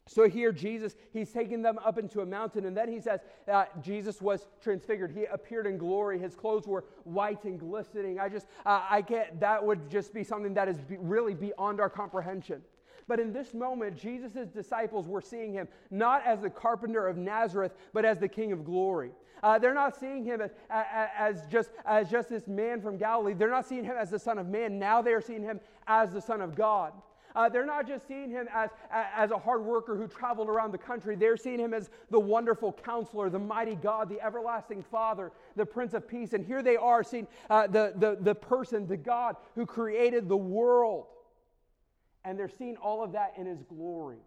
So 0.07 0.29
here, 0.29 0.51
Jesus, 0.51 0.95
he's 1.13 1.31
taking 1.31 1.63
them 1.63 1.79
up 1.83 1.97
into 1.97 2.21
a 2.21 2.25
mountain, 2.25 2.65
and 2.65 2.77
then 2.77 2.91
he 2.91 2.99
says 2.99 3.21
uh, 3.51 3.65
Jesus 3.81 4.21
was 4.21 4.45
transfigured. 4.61 5.11
He 5.11 5.25
appeared 5.25 5.65
in 5.65 5.79
glory. 5.79 6.19
His 6.19 6.35
clothes 6.35 6.67
were 6.67 6.85
white 7.05 7.43
and 7.43 7.59
glistening. 7.59 8.19
I 8.19 8.29
just, 8.29 8.45
uh, 8.67 8.83
I 8.87 9.01
can't, 9.01 9.39
that 9.39 9.65
would 9.65 9.89
just 9.89 10.13
be 10.13 10.23
something 10.23 10.53
that 10.53 10.67
is 10.67 10.77
be, 10.77 10.97
really 10.97 11.33
beyond 11.33 11.79
our 11.79 11.89
comprehension. 11.89 12.61
But 13.07 13.19
in 13.19 13.33
this 13.33 13.55
moment, 13.55 13.97
Jesus' 13.97 14.47
disciples 14.47 15.07
were 15.07 15.21
seeing 15.21 15.53
him 15.53 15.67
not 15.89 16.23
as 16.25 16.41
the 16.41 16.51
carpenter 16.51 17.07
of 17.07 17.17
Nazareth, 17.17 17.73
but 17.91 18.05
as 18.05 18.19
the 18.19 18.27
King 18.27 18.51
of 18.51 18.63
glory. 18.63 19.11
Uh, 19.41 19.57
they're 19.59 19.73
not 19.73 19.95
seeing 19.95 20.23
him 20.23 20.39
as, 20.39 20.51
as, 20.69 21.45
just, 21.47 21.69
as 21.85 22.09
just 22.09 22.29
this 22.29 22.47
man 22.47 22.79
from 22.79 22.97
Galilee. 22.97 23.33
They're 23.33 23.49
not 23.49 23.67
seeing 23.67 23.83
him 23.83 23.95
as 23.97 24.09
the 24.11 24.19
Son 24.19 24.37
of 24.37 24.47
Man. 24.47 24.79
Now 24.79 25.01
they 25.01 25.13
are 25.13 25.21
seeing 25.21 25.43
him 25.43 25.59
as 25.87 26.11
the 26.11 26.21
Son 26.21 26.41
of 26.41 26.55
God. 26.55 26.93
Uh, 27.35 27.49
they're 27.49 27.65
not 27.65 27.85
just 27.85 28.07
seeing 28.07 28.29
him 28.29 28.47
as, 28.53 28.69
as 28.91 29.31
a 29.31 29.37
hard 29.37 29.63
worker 29.63 29.95
who 29.95 30.07
traveled 30.07 30.47
around 30.47 30.71
the 30.71 30.77
country. 30.77 31.15
They're 31.15 31.35
seeing 31.35 31.59
him 31.59 31.73
as 31.73 31.89
the 32.09 32.19
wonderful 32.19 32.71
counselor, 32.71 33.29
the 33.29 33.39
mighty 33.39 33.75
God, 33.75 34.07
the 34.09 34.21
everlasting 34.21 34.83
Father, 34.83 35.31
the 35.55 35.65
Prince 35.65 35.93
of 35.93 36.07
Peace. 36.07 36.33
And 36.33 36.45
here 36.45 36.63
they 36.63 36.77
are 36.77 37.03
seeing 37.03 37.27
uh, 37.49 37.67
the, 37.67 37.93
the, 37.97 38.17
the 38.21 38.35
person, 38.35 38.87
the 38.87 38.97
God 38.97 39.35
who 39.55 39.65
created 39.65 40.29
the 40.29 40.37
world. 40.37 41.07
And 42.23 42.39
they're 42.39 42.49
seeing 42.49 42.77
all 42.77 43.03
of 43.03 43.11
that 43.11 43.33
in 43.37 43.45
his 43.45 43.61
glory. 43.63 44.19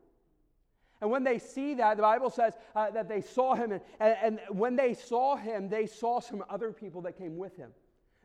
And 1.01 1.11
when 1.11 1.25
they 1.25 1.38
see 1.38 1.75
that, 1.75 1.97
the 1.97 2.03
Bible 2.03 2.31
says 2.31 2.55
uh, 2.75 2.90
that 2.90 3.09
they 3.09 3.23
saw 3.23 3.55
him. 3.55 3.73
And, 3.73 3.81
and, 4.01 4.16
and 4.23 4.40
when 4.59 4.77
they 4.77 4.94
saw 4.94 5.37
him, 5.37 5.68
they 5.68 5.87
saw 5.87 6.21
some 6.21 6.44
other 6.51 6.73
people 6.73 7.01
that 7.03 7.16
came 7.16 7.37
with 7.37 7.57
him. 7.57 7.71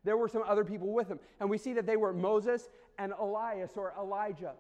There 0.03 0.17
were 0.17 0.27
some 0.27 0.43
other 0.45 0.65
people 0.65 0.91
with 0.91 1.07
him. 1.07 1.19
And 1.39 1.49
we 1.49 1.57
see 1.57 1.73
that 1.73 1.85
they 1.85 1.97
were 1.97 2.11
Moses 2.13 2.69
and 2.97 3.13
Elias 3.17 3.71
or 3.75 3.93
Elijah. 3.97 4.53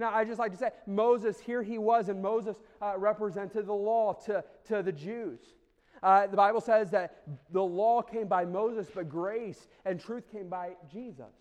Now, 0.00 0.14
I 0.14 0.24
just 0.24 0.38
like 0.38 0.52
to 0.52 0.56
say, 0.56 0.70
Moses, 0.86 1.38
here 1.38 1.62
he 1.62 1.76
was, 1.76 2.08
and 2.08 2.22
Moses 2.22 2.56
uh, 2.80 2.94
represented 2.96 3.66
the 3.66 3.74
law 3.74 4.14
to, 4.24 4.42
to 4.68 4.82
the 4.82 4.92
Jews. 4.92 5.40
Uh, 6.02 6.26
the 6.26 6.38
Bible 6.38 6.62
says 6.62 6.90
that 6.92 7.22
the 7.52 7.62
law 7.62 8.00
came 8.00 8.26
by 8.26 8.46
Moses, 8.46 8.88
but 8.94 9.10
grace 9.10 9.68
and 9.84 10.00
truth 10.00 10.24
came 10.32 10.48
by 10.48 10.70
Jesus. 10.90 11.34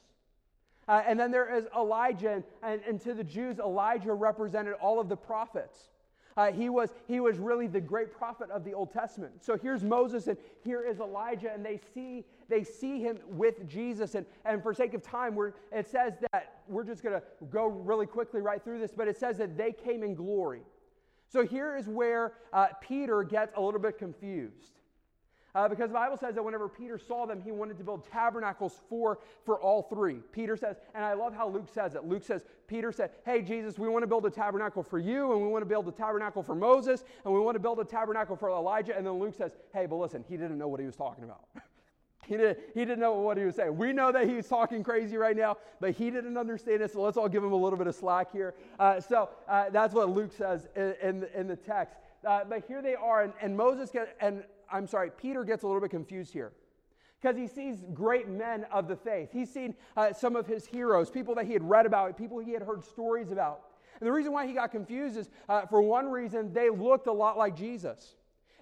Uh, 0.89 1.03
and 1.07 1.17
then 1.17 1.31
there 1.31 1.55
is 1.55 1.67
Elijah, 1.73 2.33
and, 2.33 2.43
and, 2.61 2.81
and, 2.85 2.99
to 3.01 3.13
the 3.13 3.23
Jews, 3.23 3.59
Elijah 3.59 4.11
represented 4.11 4.73
all 4.81 4.99
of 4.99 5.07
the 5.07 5.15
prophets. 5.15 5.77
Uh, 6.39 6.53
he, 6.53 6.69
was, 6.69 6.93
he 7.05 7.19
was 7.19 7.37
really 7.37 7.67
the 7.67 7.81
great 7.81 8.13
prophet 8.13 8.49
of 8.49 8.63
the 8.63 8.73
Old 8.73 8.93
Testament. 8.93 9.43
So 9.43 9.57
here's 9.57 9.83
Moses, 9.83 10.27
and 10.27 10.37
here 10.63 10.81
is 10.81 11.01
Elijah, 11.01 11.51
and 11.53 11.65
they 11.65 11.81
see, 11.93 12.23
they 12.47 12.63
see 12.63 13.01
him 13.01 13.17
with 13.27 13.67
Jesus. 13.67 14.15
And, 14.15 14.25
and 14.45 14.63
for 14.63 14.73
sake 14.73 14.93
of 14.93 15.01
time, 15.01 15.35
we're, 15.35 15.51
it 15.73 15.85
says 15.85 16.13
that 16.31 16.61
we're 16.69 16.85
just 16.85 17.03
going 17.03 17.19
to 17.19 17.23
go 17.51 17.65
really 17.67 18.05
quickly 18.05 18.39
right 18.39 18.63
through 18.63 18.79
this, 18.79 18.93
but 18.95 19.09
it 19.09 19.17
says 19.17 19.37
that 19.39 19.57
they 19.57 19.73
came 19.73 20.01
in 20.01 20.15
glory. 20.15 20.61
So 21.27 21.45
here 21.45 21.75
is 21.75 21.89
where 21.89 22.31
uh, 22.53 22.67
Peter 22.79 23.21
gets 23.23 23.51
a 23.57 23.61
little 23.61 23.81
bit 23.81 23.97
confused. 23.97 24.78
Uh, 25.55 25.67
because 25.67 25.89
the 25.89 25.95
Bible 25.95 26.17
says 26.17 26.35
that 26.35 26.43
whenever 26.43 26.69
Peter 26.69 26.99
saw 26.99 27.25
them, 27.25 27.41
he 27.41 27.51
wanted 27.51 27.77
to 27.79 27.83
build 27.83 28.05
tabernacles 28.11 28.81
for, 28.87 29.19
for 29.45 29.59
all 29.59 29.81
three. 29.81 30.17
Peter 30.31 30.55
says, 30.55 30.77
and 30.93 31.03
I 31.03 31.13
love 31.13 31.33
how 31.33 31.49
Luke 31.49 31.67
says 31.73 31.95
it. 31.95 32.05
Luke 32.05 32.23
says, 32.23 32.43
Peter 32.67 32.91
said, 32.91 33.11
Hey, 33.25 33.41
Jesus, 33.41 33.79
we 33.79 33.89
want 33.89 34.03
to 34.03 34.07
build 34.07 34.25
a 34.25 34.29
tabernacle 34.29 34.83
for 34.83 34.99
you, 34.99 35.31
and 35.31 35.41
we 35.41 35.47
want 35.47 35.63
to 35.63 35.65
build 35.67 35.87
a 35.87 35.91
tabernacle 35.91 36.43
for 36.43 36.53
Moses, 36.53 37.03
and 37.25 37.33
we 37.33 37.39
want 37.39 37.55
to 37.55 37.59
build 37.59 37.79
a 37.79 37.85
tabernacle 37.85 38.35
for 38.35 38.49
Elijah. 38.49 38.95
And 38.95 39.05
then 39.05 39.13
Luke 39.13 39.33
says, 39.35 39.51
Hey, 39.73 39.87
but 39.87 39.95
listen, 39.95 40.23
he 40.29 40.37
didn't 40.37 40.57
know 40.57 40.67
what 40.67 40.79
he 40.79 40.85
was 40.85 40.95
talking 40.95 41.23
about. 41.23 41.45
he, 42.27 42.37
didn't, 42.37 42.59
he 42.75 42.81
didn't 42.81 42.99
know 42.99 43.13
what 43.13 43.37
he 43.37 43.43
was 43.43 43.55
saying. 43.55 43.75
We 43.75 43.91
know 43.91 44.11
that 44.11 44.29
he's 44.29 44.47
talking 44.47 44.83
crazy 44.83 45.17
right 45.17 45.35
now, 45.35 45.57
but 45.79 45.91
he 45.91 46.11
didn't 46.11 46.37
understand 46.37 46.83
it, 46.83 46.93
so 46.93 47.01
let's 47.01 47.17
all 47.17 47.27
give 47.27 47.43
him 47.43 47.53
a 47.53 47.57
little 47.57 47.77
bit 47.77 47.87
of 47.87 47.95
slack 47.95 48.31
here. 48.31 48.53
Uh, 48.77 49.01
so 49.01 49.29
uh, 49.47 49.71
that's 49.71 49.95
what 49.95 50.09
Luke 50.09 50.31
says 50.31 50.67
in, 50.75 50.93
in, 51.01 51.27
in 51.33 51.47
the 51.47 51.55
text. 51.55 51.95
Uh, 52.27 52.41
but 52.47 52.63
here 52.67 52.83
they 52.83 52.95
are, 52.95 53.23
and, 53.23 53.33
and 53.41 53.57
Moses 53.57 53.89
get, 53.89 54.15
and 54.21 54.43
I'm 54.71 54.87
sorry, 54.87 55.11
Peter 55.11 55.43
gets 55.43 55.63
a 55.63 55.67
little 55.67 55.81
bit 55.81 55.91
confused 55.91 56.33
here 56.33 56.51
because 57.21 57.37
he 57.37 57.47
sees 57.47 57.83
great 57.93 58.27
men 58.27 58.65
of 58.71 58.87
the 58.87 58.95
faith. 58.95 59.29
He's 59.31 59.51
seen 59.51 59.75
uh, 59.97 60.13
some 60.13 60.35
of 60.35 60.47
his 60.47 60.65
heroes, 60.65 61.09
people 61.09 61.35
that 61.35 61.45
he 61.45 61.53
had 61.53 61.67
read 61.67 61.85
about, 61.85 62.17
people 62.17 62.39
he 62.39 62.53
had 62.53 62.63
heard 62.63 62.83
stories 62.83 63.31
about. 63.31 63.61
And 63.99 64.07
the 64.07 64.11
reason 64.11 64.31
why 64.31 64.47
he 64.47 64.53
got 64.53 64.71
confused 64.71 65.17
is 65.17 65.29
uh, 65.49 65.65
for 65.65 65.81
one 65.81 66.09
reason, 66.09 66.53
they 66.53 66.69
looked 66.69 67.07
a 67.07 67.11
lot 67.11 67.37
like 67.37 67.55
Jesus. 67.55 68.15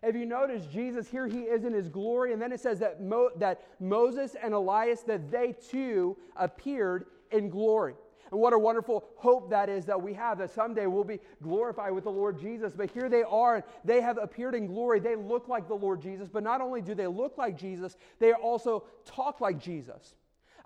If 0.04 0.16
you 0.16 0.26
notice, 0.26 0.66
Jesus, 0.68 1.08
here 1.08 1.28
he 1.28 1.42
is 1.42 1.64
in 1.64 1.74
his 1.74 1.90
glory, 1.90 2.34
and 2.34 2.42
then 2.42 2.52
it 2.52 2.60
says 2.60 2.80
that, 2.80 3.02
Mo- 3.02 3.32
that 3.38 3.62
Moses 3.80 4.36
and 4.42 4.54
Elias, 4.54 5.02
that 5.02 5.32
they 5.32 5.54
too 5.54 6.18
appeared 6.36 7.06
in 7.32 7.50
glory. 7.50 7.96
And 8.32 8.40
what 8.40 8.54
a 8.54 8.60
wonderful 8.60 9.06
hope 9.16 9.50
that 9.50 9.70
is 9.70 9.86
that 9.86 10.02
we 10.02 10.14
have 10.14 10.38
that 10.40 10.52
someday 10.52 10.88
we'll 10.88 11.04
be 11.04 11.20
glorified 11.42 11.94
with 11.94 12.04
the 12.04 12.12
Lord 12.12 12.40
Jesus. 12.40 12.74
But 12.74 12.92
here 12.92 13.10
they 13.10 13.24
are, 13.24 13.56
and 13.56 13.64
they 13.86 14.02
have 14.02 14.18
appeared 14.18 14.56
in 14.56 14.68
glory. 14.68 15.00
They 15.00 15.16
look 15.16 15.48
like 15.48 15.68
the 15.68 15.76
Lord 15.76 16.02
Jesus, 16.02 16.30
but 16.30 16.44
not 16.44 16.62
only 16.62 16.82
do 16.82 16.96
they 16.96 17.08
look 17.08 17.38
like 17.38 17.58
Jesus, 17.58 17.98
they 18.20 18.34
also 18.34 18.84
talk 19.06 19.42
like 19.42 19.60
Jesus. 19.60 20.16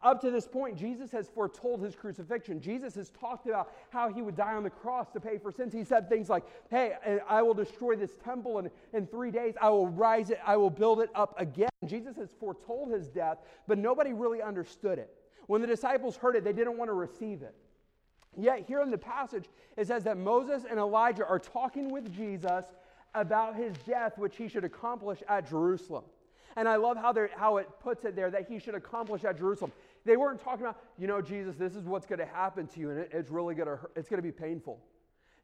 Up 0.04 0.19
to 0.21 0.32
this 0.32 0.47
point, 0.47 0.78
Jesus 0.78 1.12
has 1.12 1.30
foretold 1.30 1.84
his 1.84 1.95
crucifixion. 1.95 2.60
Jesus 2.60 2.95
has 2.95 3.12
talked 3.12 3.45
about 3.45 3.71
how 3.91 4.12
he 4.12 4.24
would 4.24 4.36
die 4.36 4.54
on 4.54 4.63
the 4.63 4.69
cross 4.69 5.12
to 5.12 5.19
pay 5.19 5.38
for 5.38 5.52
sins. 5.52 5.71
He 5.74 5.84
said 5.84 6.10
things 6.10 6.28
like, 6.28 6.43
Hey, 6.71 6.95
I 7.28 7.43
will 7.43 7.54
destroy 7.54 7.95
this 7.95 8.17
temple, 8.24 8.58
and 8.58 8.71
in 8.93 9.06
three 9.06 9.30
days 9.30 9.54
I 9.62 9.69
will 9.69 9.88
rise 9.88 10.32
it, 10.32 10.39
I 10.45 10.58
will 10.58 10.71
build 10.71 11.02
it 11.02 11.12
up 11.13 11.39
again. 11.39 11.69
Jesus 11.86 12.15
has 12.17 12.30
foretold 12.39 12.91
his 12.91 13.10
death, 13.10 13.39
but 13.67 13.78
nobody 13.78 14.12
really 14.13 14.41
understood 14.41 14.97
it. 14.97 15.13
When 15.52 15.60
the 15.60 15.68
disciples 15.68 16.16
heard 16.16 16.38
it, 16.38 16.46
they 16.46 16.54
didn't 16.54 16.78
want 16.78 16.88
to 16.88 16.94
receive 16.94 17.42
it. 17.42 17.54
Yet, 18.38 18.64
here 18.70 18.82
in 18.82 18.90
the 18.90 18.98
passage, 18.98 19.50
it 19.76 19.86
says 19.86 20.06
that 20.06 20.16
Moses 20.16 20.64
and 20.64 20.80
Elijah 20.80 21.28
are 21.28 21.40
talking 21.40 21.92
with 21.92 22.10
Jesus 22.16 22.64
about 23.14 23.58
his 23.58 23.74
death, 23.86 24.18
which 24.18 24.38
he 24.38 24.48
should 24.48 24.64
accomplish 24.64 25.22
at 25.28 25.50
Jerusalem. 25.50 26.06
And 26.56 26.70
I 26.70 26.78
love 26.78 26.96
how, 26.96 27.14
how 27.36 27.58
it 27.58 27.68
puts 27.82 28.06
it 28.06 28.16
there 28.16 28.32
that 28.32 28.48
he 28.48 28.60
should 28.60 28.76
accomplish 28.76 29.26
at 29.26 29.38
Jerusalem. 29.38 29.74
They 30.06 30.16
weren't 30.16 30.42
talking 30.42 30.62
about, 30.62 30.78
you 30.98 31.08
know, 31.08 31.22
Jesus, 31.22 31.58
this 31.58 31.76
is 31.76 31.84
what's 31.84 32.06
going 32.06 32.20
to 32.20 32.26
happen 32.26 32.66
to 32.68 32.80
you, 32.80 32.92
and 32.92 33.00
it, 33.00 33.10
it's 33.12 33.30
really 33.30 33.54
going 33.54 33.68
to 33.68 33.78
it's 33.98 34.08
going 34.08 34.20
to 34.20 34.26
be 34.26 34.32
painful. 34.32 34.80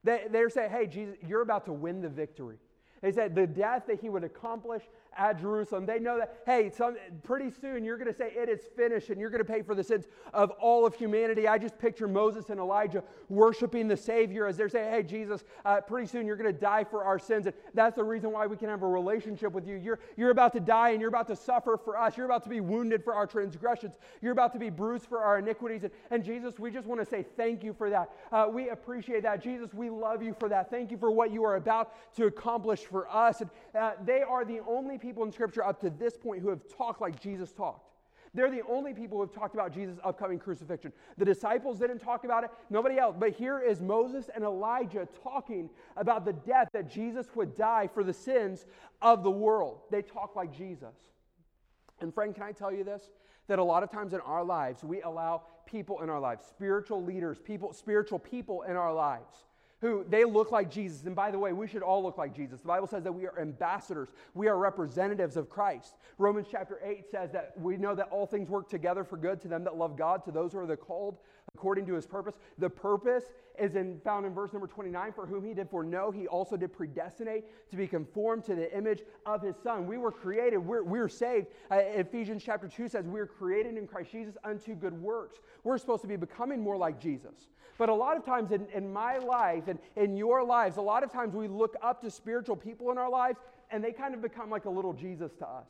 They, 0.06 0.28
they're 0.32 0.50
saying, 0.50 0.72
hey, 0.72 0.88
Jesus, 0.88 1.18
you're 1.28 1.42
about 1.42 1.66
to 1.66 1.74
win 1.74 2.02
the 2.02 2.08
victory. 2.08 2.60
They 3.02 3.12
said 3.12 3.36
the 3.36 3.46
death 3.46 3.84
that 3.88 4.00
he 4.00 4.08
would 4.08 4.24
accomplish 4.24 4.84
at 5.18 5.40
Jerusalem. 5.40 5.86
They 5.86 6.00
know 6.00 6.18
that, 6.18 6.42
hey, 6.46 6.70
some, 6.70 6.96
pretty 7.24 7.52
soon 7.52 7.84
you're 7.84 7.98
going 7.98 8.12
to 8.12 8.18
say 8.18 8.32
it 8.36 8.50
is 8.50 8.62
finished 8.76 9.10
and 9.10 9.20
you're 9.20 9.30
going 9.30 9.44
to 9.44 9.52
pay 9.52 9.62
for 9.62 9.76
the 9.76 9.84
sins 9.84 10.06
of 10.34 10.52
all 10.52 10.86
of 10.86 10.94
humanity. 10.96 11.48
I 11.48 11.58
just 11.58 11.78
picture 11.78 12.08
Moses 12.08 12.50
and 12.50 12.60
Elijah 12.60 13.04
worshiping 13.30 13.88
the 13.88 13.98
Savior 13.98 14.46
as 14.46 14.58
they're 14.58 14.70
saying, 14.70 14.92
hey, 14.92 15.04
Jesus, 15.04 15.44
uh, 15.66 15.82
pretty 15.82 16.08
soon 16.08 16.26
you're 16.28 16.36
going 16.36 16.54
to 16.54 16.60
die 16.60 16.84
for 16.84 17.04
our 17.04 17.18
sins. 17.18 17.48
And 17.48 17.56
that's 17.74 17.96
the 17.96 18.04
reason 18.04 18.32
why 18.32 18.46
we 18.46 18.56
can 18.56 18.70
have 18.70 18.84
a 18.84 18.88
relationship 18.88 19.54
with 19.54 19.68
you. 19.68 19.76
You're, 19.76 20.00
you're 20.16 20.32
about 20.32 20.54
to 20.54 20.60
die 20.60 20.90
and 20.90 21.02
you're 21.02 21.10
about 21.10 21.28
to 21.28 21.36
suffer 21.36 21.78
for 21.84 21.98
us. 21.98 22.16
You're 22.16 22.28
about 22.28 22.44
to 22.44 22.50
be 22.50 22.62
wounded 22.62 23.04
for 23.04 23.14
our 23.14 23.26
transgressions. 23.26 23.96
You're 24.22 24.34
about 24.34 24.54
to 24.54 24.60
be 24.60 24.70
bruised 24.70 25.08
for 25.08 25.20
our 25.20 25.40
iniquities. 25.40 25.84
And, 25.84 25.92
and 26.12 26.24
Jesus, 26.24 26.60
we 26.60 26.70
just 26.72 26.88
want 26.88 27.02
to 27.02 27.06
say 27.06 27.26
thank 27.36 27.64
you 27.64 27.74
for 27.74 27.90
that. 27.90 28.12
Uh, 28.32 28.48
we 28.52 28.70
appreciate 28.70 29.24
that. 29.24 29.42
Jesus, 29.42 29.74
we 29.74 29.90
love 29.90 30.22
you 30.22 30.36
for 30.40 30.48
that. 30.50 30.70
Thank 30.70 30.92
you 30.92 30.98
for 30.98 31.10
what 31.10 31.32
you 31.32 31.44
are 31.44 31.56
about 31.56 32.16
to 32.18 32.26
accomplish 32.28 32.82
for 32.82 33.10
us. 33.10 33.42
And 33.42 33.50
uh, 33.78 33.92
they 34.06 34.22
are 34.22 34.46
the 34.46 34.60
only 34.68 34.98
people 34.98 35.07
people 35.08 35.24
in 35.24 35.32
Scripture 35.32 35.64
up 35.64 35.80
to 35.80 35.90
this 35.90 36.18
point 36.18 36.42
who 36.42 36.50
have 36.50 36.62
talked 36.78 37.00
like 37.00 37.20
Jesus 37.20 37.54
talked. 37.54 37.88
They're 38.34 38.52
the 38.52 38.62
only 38.70 38.94
people 38.94 39.18
who 39.18 39.24
have 39.24 39.34
talked 39.34 39.56
about 39.56 39.74
Jesus' 39.74 39.98
upcoming 40.04 40.38
crucifixion. 40.38 40.92
The 41.18 41.24
disciples 41.24 41.80
didn't 41.80 42.00
talk 42.00 42.26
about 42.26 42.44
it, 42.44 42.50
nobody 42.70 42.98
else. 43.00 43.16
But 43.18 43.32
here 43.32 43.60
is 43.60 43.82
Moses 43.82 44.30
and 44.36 44.44
Elijah 44.44 45.08
talking 45.24 45.70
about 45.96 46.26
the 46.26 46.34
death 46.34 46.68
that 46.74 46.92
Jesus 46.92 47.28
would 47.36 47.56
die 47.56 47.90
for 47.94 48.04
the 48.04 48.14
sins 48.14 48.66
of 49.02 49.24
the 49.24 49.32
world. 49.32 49.80
They 49.90 50.02
talk 50.02 50.36
like 50.36 50.56
Jesus. 50.56 50.94
And, 52.02 52.14
friend, 52.14 52.36
can 52.36 52.44
I 52.44 52.52
tell 52.52 52.72
you 52.72 52.84
this? 52.84 53.10
That 53.48 53.60
a 53.60 53.64
lot 53.64 53.82
of 53.82 53.90
times 53.90 54.14
in 54.14 54.20
our 54.20 54.44
lives, 54.44 54.84
we 54.84 55.02
allow 55.02 55.44
people 55.66 56.02
in 56.02 56.10
our 56.10 56.20
lives, 56.20 56.46
spiritual 56.46 57.04
leaders, 57.04 57.40
people, 57.40 57.72
spiritual 57.74 58.20
people 58.20 58.64
in 58.64 58.76
our 58.76 58.94
lives, 58.94 59.47
who 59.82 60.06
they 60.10 60.24
look 60.24 60.52
like 60.52 60.72
Jesus. 60.72 61.04
And 61.04 61.16
by 61.16 61.30
the 61.32 61.38
way, 61.38 61.54
we 61.54 61.68
should 61.68 61.84
all 61.84 62.02
look 62.02 62.18
like 62.18 62.36
Jesus. 62.36 62.62
The 62.62 62.68
Bible 62.68 62.88
says 62.88 63.04
that 63.04 63.12
we 63.12 63.28
are 63.28 63.40
ambassadors, 63.40 64.10
we 64.34 64.48
are 64.48 64.58
representatives 64.58 65.38
of 65.38 65.50
Christ. 65.50 65.96
Romans 66.18 66.48
chapter 66.50 66.80
8 66.84 67.06
says 67.12 67.32
that 67.34 67.54
we 67.60 67.78
know 67.78 67.94
that 67.96 68.10
all 68.10 68.26
things 68.26 68.50
work 68.50 68.70
together 68.70 69.04
for 69.04 69.18
good 69.18 69.42
to 69.42 69.48
them 69.48 69.64
that 69.66 69.78
love 69.78 69.98
God, 69.98 70.26
to 70.26 70.32
those 70.32 70.54
who 70.54 70.60
are 70.60 70.66
the 70.66 70.78
called 70.78 71.18
according 71.56 71.86
to 71.88 71.94
his 71.94 72.06
purpose. 72.06 72.36
The 72.58 72.70
purpose 72.70 73.26
is 73.60 73.76
in, 73.76 74.00
found 74.04 74.26
in 74.26 74.34
verse 74.34 74.54
number 74.54 74.68
29 74.68 75.12
for 75.14 75.26
whom 75.26 75.44
he 75.44 75.54
did 75.54 75.70
foreknow, 75.70 76.12
he 76.12 76.28
also 76.28 76.56
did 76.56 76.72
predestinate 76.72 77.46
to 77.72 77.76
be 77.76 77.88
conformed 77.88 78.46
to 78.46 78.56
the 78.56 78.76
image 78.78 79.02
of 79.26 79.42
his 79.42 79.56
son. 79.64 79.88
We 79.88 79.98
were 79.98 80.12
created, 80.12 80.58
we're, 80.58 80.84
we're 80.84 81.10
saved. 81.10 81.48
Uh, 81.72 81.78
Ephesians 81.78 82.44
chapter 82.44 82.68
2 82.68 82.88
says 82.88 83.06
we 83.06 83.20
are 83.20 83.26
created 83.26 83.76
in 83.78 83.88
Christ 83.88 84.12
Jesus 84.12 84.38
unto 84.44 84.76
good 84.76 84.94
works. 84.94 85.40
We're 85.64 85.78
supposed 85.78 86.04
to 86.04 86.08
be 86.08 86.16
becoming 86.16 86.62
more 86.62 86.78
like 86.78 87.00
Jesus. 87.00 87.48
But 87.78 87.90
a 87.90 87.94
lot 87.94 88.18
of 88.18 88.26
times 88.26 88.52
in, 88.52 88.68
in 88.74 88.92
my 88.92 89.18
life 89.18 89.68
and 89.68 89.80
in 89.96 90.16
your 90.16 90.44
lives, 90.44 90.78
a 90.78 90.82
lot 90.82 91.04
of 91.04 91.12
times 91.12 91.36
we 91.36 91.48
look 91.48 91.76
up 91.82 92.02
to 92.02 92.12
spiritual 92.12 92.56
people 92.56 92.92
in 92.92 92.98
our 92.98 93.10
lives 93.10 93.40
and 93.72 93.84
they 93.84 93.92
kind 93.92 94.14
of 94.14 94.22
become 94.22 94.50
like 94.50 94.66
a 94.66 94.70
little 94.70 94.94
Jesus 94.94 95.34
to 95.40 95.48
us. 95.48 95.68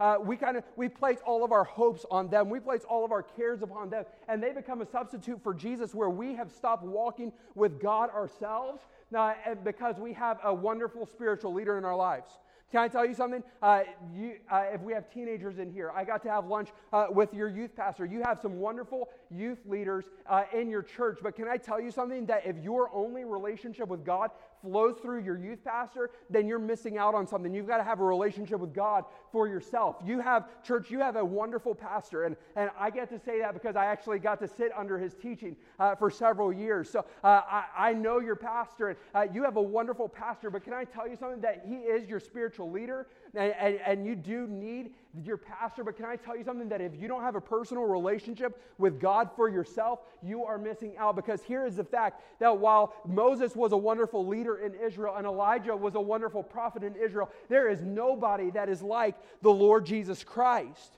Uh, 0.00 0.16
we 0.22 0.34
kind 0.36 0.56
of 0.56 0.64
we 0.76 0.88
place 0.88 1.18
all 1.26 1.44
of 1.44 1.52
our 1.52 1.64
hopes 1.64 2.06
on 2.10 2.28
them 2.28 2.48
we 2.48 2.58
place 2.58 2.82
all 2.88 3.04
of 3.04 3.12
our 3.12 3.22
cares 3.22 3.60
upon 3.60 3.90
them 3.90 4.04
and 4.28 4.42
they 4.42 4.50
become 4.50 4.80
a 4.80 4.86
substitute 4.86 5.38
for 5.42 5.52
jesus 5.52 5.94
where 5.94 6.08
we 6.08 6.34
have 6.34 6.50
stopped 6.50 6.82
walking 6.82 7.30
with 7.54 7.78
god 7.80 8.08
ourselves 8.10 8.80
uh, 9.14 9.34
because 9.62 9.96
we 9.98 10.12
have 10.14 10.38
a 10.44 10.54
wonderful 10.54 11.04
spiritual 11.04 11.52
leader 11.52 11.76
in 11.76 11.84
our 11.84 11.96
lives 11.96 12.30
can 12.70 12.82
I 12.82 12.88
tell 12.88 13.04
you 13.04 13.14
something? 13.14 13.42
Uh, 13.60 13.80
you, 14.14 14.36
uh, 14.50 14.66
if 14.72 14.80
we 14.80 14.92
have 14.92 15.12
teenagers 15.12 15.58
in 15.58 15.72
here, 15.72 15.90
I 15.90 16.04
got 16.04 16.22
to 16.22 16.30
have 16.30 16.46
lunch 16.46 16.68
uh, 16.92 17.06
with 17.10 17.34
your 17.34 17.48
youth 17.48 17.74
pastor. 17.74 18.04
You 18.04 18.22
have 18.24 18.38
some 18.40 18.60
wonderful 18.60 19.08
youth 19.28 19.58
leaders 19.66 20.04
uh, 20.28 20.44
in 20.52 20.70
your 20.70 20.82
church. 20.82 21.18
But 21.20 21.34
can 21.34 21.48
I 21.48 21.56
tell 21.56 21.80
you 21.80 21.90
something? 21.90 22.26
That 22.26 22.46
if 22.46 22.56
your 22.58 22.88
only 22.94 23.24
relationship 23.24 23.88
with 23.88 24.04
God 24.04 24.30
flows 24.62 24.96
through 25.00 25.22
your 25.22 25.38
youth 25.38 25.64
pastor, 25.64 26.10
then 26.28 26.46
you're 26.46 26.58
missing 26.58 26.98
out 26.98 27.14
on 27.14 27.26
something. 27.26 27.52
You've 27.52 27.66
got 27.66 27.78
to 27.78 27.84
have 27.84 28.00
a 28.00 28.04
relationship 28.04 28.60
with 28.60 28.74
God 28.74 29.04
for 29.32 29.48
yourself. 29.48 29.96
You 30.04 30.20
have, 30.20 30.48
church, 30.62 30.90
you 30.90 31.00
have 31.00 31.16
a 31.16 31.24
wonderful 31.24 31.74
pastor. 31.74 32.24
And, 32.24 32.36
and 32.56 32.70
I 32.78 32.90
get 32.90 33.08
to 33.10 33.18
say 33.18 33.40
that 33.40 33.54
because 33.54 33.76
I 33.76 33.86
actually 33.86 34.18
got 34.18 34.38
to 34.40 34.48
sit 34.48 34.70
under 34.76 34.98
his 34.98 35.14
teaching 35.14 35.56
uh, 35.78 35.94
for 35.94 36.10
several 36.10 36.52
years. 36.52 36.90
So 36.90 37.04
uh, 37.22 37.42
I, 37.48 37.64
I, 37.76 37.92
know 37.92 38.20
your 38.20 38.36
pastor, 38.36 38.88
and 38.88 38.98
uh, 39.14 39.26
you 39.32 39.42
have 39.44 39.56
a 39.56 39.62
wonderful 39.62 40.08
pastor. 40.08 40.50
But 40.50 40.64
can 40.64 40.72
I 40.72 40.84
tell 40.84 41.08
you 41.08 41.16
something? 41.16 41.40
That 41.40 41.64
he 41.66 41.76
is 41.76 42.08
your 42.08 42.20
spiritual 42.20 42.70
leader, 42.70 43.06
and, 43.34 43.54
and, 43.58 43.80
and 43.84 44.06
you 44.06 44.14
do 44.14 44.46
need 44.46 44.92
your 45.24 45.36
pastor. 45.36 45.84
But 45.84 45.96
can 45.96 46.04
I 46.04 46.16
tell 46.16 46.36
you 46.36 46.44
something? 46.44 46.68
That 46.68 46.80
if 46.80 46.92
you 47.00 47.08
don't 47.08 47.22
have 47.22 47.34
a 47.34 47.40
personal 47.40 47.84
relationship 47.84 48.60
with 48.78 49.00
God 49.00 49.30
for 49.34 49.48
yourself, 49.48 50.00
you 50.22 50.44
are 50.44 50.58
missing 50.58 50.96
out. 50.98 51.16
Because 51.16 51.42
here 51.42 51.66
is 51.66 51.76
the 51.76 51.84
fact 51.84 52.22
that 52.38 52.58
while 52.58 52.94
Moses 53.06 53.56
was 53.56 53.72
a 53.72 53.76
wonderful 53.76 54.26
leader 54.26 54.58
in 54.58 54.74
Israel 54.74 55.16
and 55.16 55.26
Elijah 55.26 55.76
was 55.76 55.94
a 55.94 56.00
wonderful 56.00 56.42
prophet 56.42 56.82
in 56.82 56.94
Israel, 56.96 57.30
there 57.48 57.68
is 57.68 57.82
nobody 57.82 58.50
that 58.50 58.68
is 58.68 58.82
like 58.82 59.16
the 59.42 59.50
Lord 59.50 59.86
Jesus 59.86 60.22
Christ. 60.24 60.92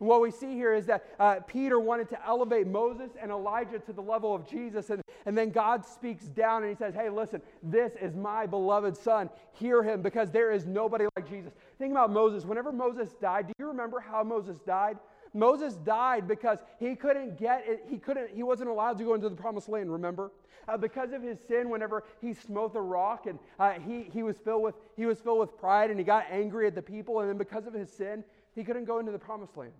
And 0.00 0.08
what 0.08 0.20
we 0.20 0.30
see 0.30 0.54
here 0.54 0.74
is 0.74 0.86
that 0.86 1.04
uh, 1.18 1.40
Peter 1.46 1.80
wanted 1.80 2.08
to 2.10 2.26
elevate 2.26 2.66
Moses 2.66 3.10
and 3.20 3.30
Elijah 3.30 3.78
to 3.78 3.92
the 3.92 4.02
level 4.02 4.34
of 4.34 4.48
Jesus. 4.48 4.90
And, 4.90 5.00
and 5.24 5.36
then 5.36 5.50
God 5.50 5.86
speaks 5.86 6.24
down 6.24 6.62
and 6.62 6.70
he 6.70 6.76
says, 6.76 6.94
Hey, 6.94 7.08
listen, 7.08 7.40
this 7.62 7.92
is 8.00 8.14
my 8.14 8.46
beloved 8.46 8.96
son. 8.96 9.30
Hear 9.52 9.82
him 9.82 10.02
because 10.02 10.30
there 10.30 10.52
is 10.52 10.66
nobody 10.66 11.06
like 11.16 11.28
Jesus. 11.28 11.52
Think 11.78 11.92
about 11.92 12.10
Moses. 12.10 12.44
Whenever 12.44 12.72
Moses 12.72 13.12
died, 13.20 13.48
do 13.48 13.52
you 13.58 13.66
remember 13.66 14.00
how 14.00 14.22
Moses 14.22 14.58
died? 14.60 14.98
Moses 15.34 15.74
died 15.76 16.26
because 16.26 16.60
he 16.78 16.96
couldn't 16.96 17.38
get 17.38 17.64
it, 17.66 17.84
he 17.90 17.98
couldn't, 17.98 18.30
he 18.30 18.42
wasn't 18.42 18.70
allowed 18.70 18.96
to 18.98 19.04
go 19.04 19.14
into 19.14 19.28
the 19.28 19.36
promised 19.36 19.68
land, 19.68 19.92
remember? 19.92 20.32
Uh, 20.66 20.76
because 20.76 21.12
of 21.12 21.22
his 21.22 21.38
sin, 21.46 21.68
whenever 21.68 22.04
he 22.20 22.32
smote 22.32 22.72
the 22.72 22.80
rock 22.80 23.26
and 23.26 23.38
uh, 23.60 23.72
he, 23.72 24.06
he, 24.12 24.22
was 24.22 24.36
filled 24.38 24.62
with, 24.62 24.74
he 24.96 25.04
was 25.04 25.20
filled 25.20 25.38
with 25.38 25.56
pride 25.58 25.90
and 25.90 25.98
he 25.98 26.04
got 26.04 26.24
angry 26.30 26.66
at 26.66 26.74
the 26.74 26.82
people, 26.82 27.20
and 27.20 27.28
then 27.28 27.36
because 27.36 27.66
of 27.66 27.74
his 27.74 27.92
sin, 27.92 28.24
he 28.54 28.64
couldn't 28.64 28.86
go 28.86 28.98
into 28.98 29.12
the 29.12 29.18
promised 29.18 29.56
land. 29.56 29.72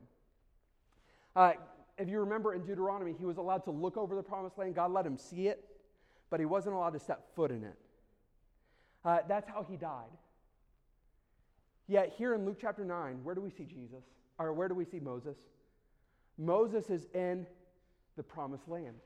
Uh, 1.34 1.52
if 1.98 2.08
you 2.08 2.20
remember 2.20 2.52
in 2.54 2.64
Deuteronomy, 2.64 3.14
he 3.18 3.24
was 3.24 3.38
allowed 3.38 3.64
to 3.64 3.70
look 3.70 3.96
over 3.96 4.14
the 4.14 4.22
promised 4.22 4.58
land. 4.58 4.74
God 4.74 4.92
let 4.92 5.06
him 5.06 5.16
see 5.16 5.48
it, 5.48 5.64
but 6.28 6.38
he 6.38 6.46
wasn't 6.46 6.74
allowed 6.74 6.90
to 6.90 7.00
step 7.00 7.34
foot 7.34 7.50
in 7.50 7.64
it. 7.64 7.76
Uh, 9.04 9.18
that's 9.26 9.48
how 9.48 9.64
he 9.68 9.76
died. 9.76 10.10
Yet 11.88 12.14
here 12.16 12.34
in 12.34 12.44
Luke 12.44 12.58
chapter 12.60 12.84
9, 12.84 13.20
where 13.22 13.34
do 13.34 13.40
we 13.40 13.50
see 13.50 13.64
Jesus? 13.64 14.04
Or 14.38 14.52
where 14.52 14.68
do 14.68 14.74
we 14.74 14.84
see 14.84 15.00
Moses? 15.00 15.36
Moses 16.36 16.90
is 16.90 17.06
in 17.14 17.46
the 18.16 18.22
promised 18.22 18.68
land. 18.68 18.96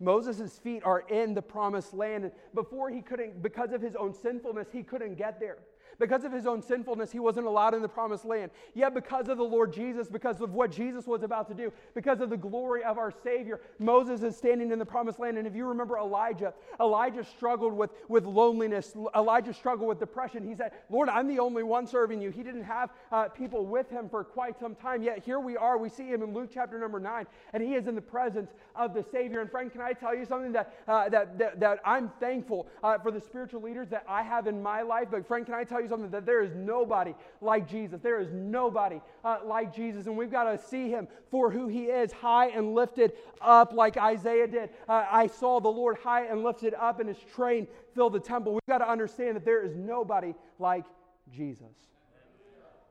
Moses' 0.00 0.58
feet 0.58 0.82
are 0.84 1.00
in 1.00 1.34
the 1.34 1.42
promised 1.42 1.94
land. 1.94 2.24
And 2.24 2.32
before 2.54 2.90
he 2.90 3.00
couldn't, 3.00 3.42
because 3.42 3.72
of 3.72 3.80
his 3.80 3.94
own 3.96 4.12
sinfulness, 4.14 4.68
he 4.72 4.82
couldn't 4.82 5.16
get 5.16 5.40
there. 5.40 5.58
Because 5.98 6.24
of 6.24 6.32
his 6.32 6.46
own 6.46 6.62
sinfulness, 6.62 7.12
he 7.12 7.18
wasn't 7.18 7.46
allowed 7.46 7.74
in 7.74 7.82
the 7.82 7.88
promised 7.88 8.24
land. 8.24 8.50
Yet, 8.74 8.94
because 8.94 9.28
of 9.28 9.38
the 9.38 9.44
Lord 9.44 9.72
Jesus, 9.72 10.08
because 10.08 10.40
of 10.40 10.52
what 10.52 10.70
Jesus 10.70 11.06
was 11.06 11.22
about 11.22 11.48
to 11.48 11.54
do, 11.54 11.72
because 11.94 12.20
of 12.20 12.30
the 12.30 12.36
glory 12.36 12.82
of 12.84 12.98
our 12.98 13.12
Savior, 13.22 13.60
Moses 13.78 14.22
is 14.22 14.36
standing 14.36 14.72
in 14.72 14.78
the 14.78 14.86
promised 14.86 15.18
land. 15.18 15.38
And 15.38 15.46
if 15.46 15.54
you 15.54 15.66
remember 15.66 15.96
Elijah, 15.98 16.52
Elijah 16.80 17.24
struggled 17.24 17.72
with, 17.72 17.90
with 18.08 18.24
loneliness. 18.24 18.94
Elijah 19.14 19.54
struggled 19.54 19.88
with 19.88 19.98
depression. 19.98 20.46
He 20.46 20.54
said, 20.54 20.72
Lord, 20.90 21.08
I'm 21.08 21.28
the 21.28 21.38
only 21.38 21.62
one 21.62 21.86
serving 21.86 22.20
you. 22.20 22.30
He 22.30 22.42
didn't 22.42 22.64
have 22.64 22.90
uh, 23.12 23.28
people 23.28 23.66
with 23.66 23.90
him 23.90 24.08
for 24.08 24.24
quite 24.24 24.58
some 24.58 24.74
time. 24.74 25.02
Yet, 25.02 25.24
here 25.24 25.40
we 25.40 25.56
are. 25.56 25.78
We 25.78 25.88
see 25.88 26.06
him 26.06 26.22
in 26.22 26.34
Luke 26.34 26.50
chapter 26.52 26.78
number 26.78 27.00
9, 27.00 27.26
and 27.52 27.62
he 27.62 27.74
is 27.74 27.86
in 27.86 27.94
the 27.94 28.00
presence 28.00 28.50
of 28.74 28.94
the 28.94 29.02
Savior. 29.02 29.40
And, 29.40 29.50
friend, 29.50 29.70
can 29.70 29.80
I 29.80 29.92
tell 29.92 30.14
you 30.14 30.24
something 30.24 30.52
that, 30.52 30.74
uh, 30.88 31.08
that, 31.08 31.38
that, 31.38 31.60
that, 31.60 31.80
I'm 31.84 32.10
thankful 32.20 32.66
uh, 32.82 32.98
for 32.98 33.10
the 33.10 33.20
spiritual 33.20 33.62
leaders 33.62 33.88
that 33.90 34.04
I 34.08 34.22
have 34.22 34.46
in 34.46 34.62
my 34.62 34.82
life? 34.82 35.08
But, 35.10 35.26
friend, 35.26 35.44
can 35.44 35.54
I 35.54 35.64
tell 35.64 35.80
you? 35.80 35.83
You 35.84 35.88
something 35.88 36.10
that 36.10 36.26
there 36.26 36.42
is 36.42 36.54
nobody 36.54 37.14
like 37.40 37.68
Jesus. 37.68 38.00
There 38.00 38.20
is 38.20 38.32
nobody 38.32 39.00
uh, 39.24 39.38
like 39.44 39.74
Jesus. 39.74 40.06
And 40.06 40.16
we've 40.16 40.30
got 40.30 40.44
to 40.44 40.58
see 40.58 40.88
him 40.88 41.06
for 41.30 41.50
who 41.50 41.68
he 41.68 41.84
is, 41.84 42.10
high 42.12 42.48
and 42.48 42.74
lifted 42.74 43.12
up, 43.40 43.72
like 43.72 43.96
Isaiah 43.96 44.48
did. 44.48 44.70
Uh, 44.88 45.04
I 45.10 45.28
saw 45.28 45.60
the 45.60 45.68
Lord 45.68 45.96
high 46.02 46.26
and 46.26 46.42
lifted 46.42 46.74
up, 46.74 46.98
and 47.00 47.08
his 47.08 47.18
train 47.34 47.68
filled 47.94 48.14
the 48.14 48.20
temple. 48.20 48.52
We've 48.54 48.60
got 48.68 48.78
to 48.78 48.88
understand 48.88 49.36
that 49.36 49.44
there 49.44 49.62
is 49.64 49.76
nobody 49.76 50.34
like 50.58 50.84
Jesus. 51.32 51.74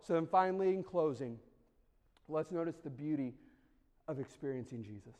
So 0.01 0.13
then, 0.13 0.27
finally, 0.27 0.69
in 0.69 0.83
closing, 0.83 1.37
let's 2.27 2.51
notice 2.51 2.75
the 2.83 2.89
beauty 2.89 3.33
of 4.07 4.19
experiencing 4.19 4.83
Jesus. 4.83 5.15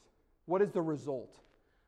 What 0.45 0.61
is 0.61 0.71
the 0.71 0.81
result 0.81 1.39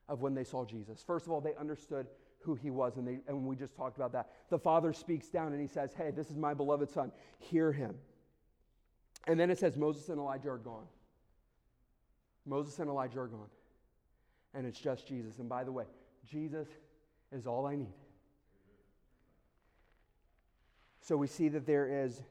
of 0.07 0.21
when 0.21 0.33
they 0.33 0.43
saw 0.43 0.65
Jesus? 0.65 1.03
First 1.05 1.25
of 1.25 1.31
all, 1.31 1.41
they 1.41 1.55
understood 1.55 2.07
who 2.45 2.55
he 2.55 2.69
was. 2.69 2.97
And, 2.97 3.07
they, 3.07 3.19
and 3.27 3.45
we 3.45 3.55
just 3.55 3.75
talked 3.75 3.97
about 3.97 4.11
that. 4.13 4.29
The 4.49 4.59
father 4.59 4.93
speaks 4.93 5.27
down 5.27 5.51
and 5.51 5.61
he 5.61 5.67
says, 5.67 5.91
Hey, 5.95 6.11
this 6.11 6.29
is 6.29 6.37
my 6.37 6.53
beloved 6.53 6.89
son. 6.89 7.11
Hear 7.39 7.71
him. 7.71 7.95
And 9.27 9.39
then 9.39 9.49
it 9.49 9.57
says, 9.57 9.75
Moses 9.75 10.09
and 10.09 10.19
Elijah 10.19 10.49
are 10.49 10.57
gone. 10.57 10.85
Moses 12.45 12.77
and 12.79 12.89
Elijah 12.89 13.19
are 13.19 13.27
gone. 13.27 13.49
And 14.53 14.65
it's 14.65 14.79
just 14.79 15.07
Jesus. 15.07 15.39
And 15.39 15.49
by 15.49 15.63
the 15.63 15.71
way, 15.71 15.85
Jesus 16.29 16.67
is 17.31 17.47
all 17.47 17.65
I 17.65 17.75
need. 17.75 17.93
So 21.01 21.17
we 21.17 21.27
see 21.27 21.49
that 21.49 21.65
there 21.65 22.05
is, 22.05 22.21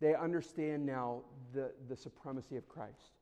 they 0.00 0.14
understand 0.14 0.86
now 0.86 1.22
the, 1.52 1.72
the 1.88 1.96
supremacy 1.96 2.56
of 2.56 2.68
Christ. 2.68 3.12